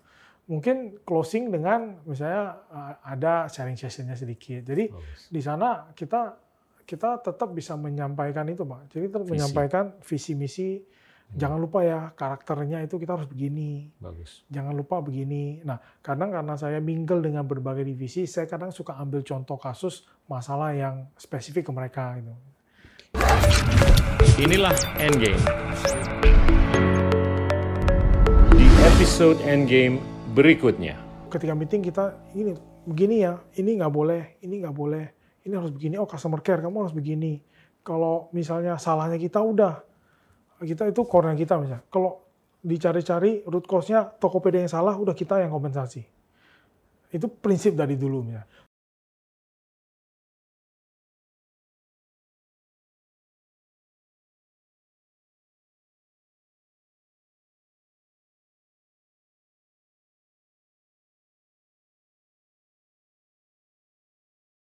Mungkin 0.47 1.03
closing 1.03 1.51
dengan 1.51 1.99
misalnya 2.07 2.63
uh, 2.71 2.93
ada 3.03 3.51
sharing 3.51 3.75
sessionnya 3.75 4.15
sedikit. 4.15 4.63
Jadi 4.63 4.87
Bagus. 4.87 5.27
di 5.27 5.41
sana 5.43 5.91
kita 5.91 6.39
kita 6.87 7.19
tetap 7.19 7.51
bisa 7.51 7.75
menyampaikan 7.75 8.47
itu, 8.47 8.63
Pak. 8.63 8.87
Jadi 8.95 9.05
tetap 9.11 9.27
Visi. 9.27 9.33
menyampaikan 9.35 9.85
visi 9.99 10.33
misi. 10.39 10.79
Jangan 11.27 11.59
lupa 11.59 11.83
ya 11.83 12.15
karakternya 12.15 12.87
itu 12.87 12.95
kita 12.95 13.19
harus 13.19 13.27
begini. 13.27 13.91
Bagus. 13.99 14.47
Jangan 14.47 14.71
lupa 14.71 15.03
begini. 15.03 15.59
Nah, 15.67 15.75
kadang 15.99 16.31
karena 16.31 16.55
saya 16.55 16.79
mingle 16.79 17.19
dengan 17.19 17.43
berbagai 17.43 17.83
divisi, 17.83 18.23
saya 18.23 18.47
kadang 18.47 18.71
suka 18.71 18.95
ambil 18.95 19.27
contoh 19.27 19.59
kasus 19.59 20.07
masalah 20.31 20.71
yang 20.71 21.11
spesifik 21.19 21.67
ke 21.67 21.71
mereka 21.75 22.15
gitu. 22.23 22.31
Inilah 24.39 24.71
Endgame. 24.95 25.43
Di 28.55 28.67
episode 28.95 29.43
Endgame 29.43 30.16
berikutnya. 30.37 31.01
Ketika 31.33 31.57
meeting 31.57 31.81
kita 31.81 32.13
ini 32.37 32.53
begini 32.85 33.25
ya, 33.25 33.41
ini 33.57 33.81
nggak 33.81 33.89
boleh, 33.89 34.37
ini 34.45 34.61
nggak 34.61 34.75
boleh, 34.77 35.05
ini 35.49 35.53
harus 35.57 35.73
begini. 35.73 35.97
Oh 35.97 36.05
customer 36.05 36.45
care 36.45 36.61
kamu 36.61 36.85
harus 36.85 36.93
begini. 36.93 37.41
Kalau 37.81 38.29
misalnya 38.37 38.77
salahnya 38.77 39.17
kita 39.17 39.41
udah, 39.41 39.81
kita 40.61 40.93
itu 40.93 41.01
core 41.09 41.33
kita 41.33 41.57
misalnya. 41.57 41.81
Kalau 41.89 42.21
dicari-cari 42.61 43.41
root 43.49 43.65
cause-nya 43.65 44.05
Tokopedia 44.05 44.61
yang 44.61 44.71
salah, 44.71 44.93
udah 44.93 45.17
kita 45.17 45.41
yang 45.41 45.49
kompensasi. 45.49 46.05
Itu 47.09 47.31
prinsip 47.31 47.73
dari 47.73 47.97
dulu. 47.97 48.27
Ya. 48.29 48.45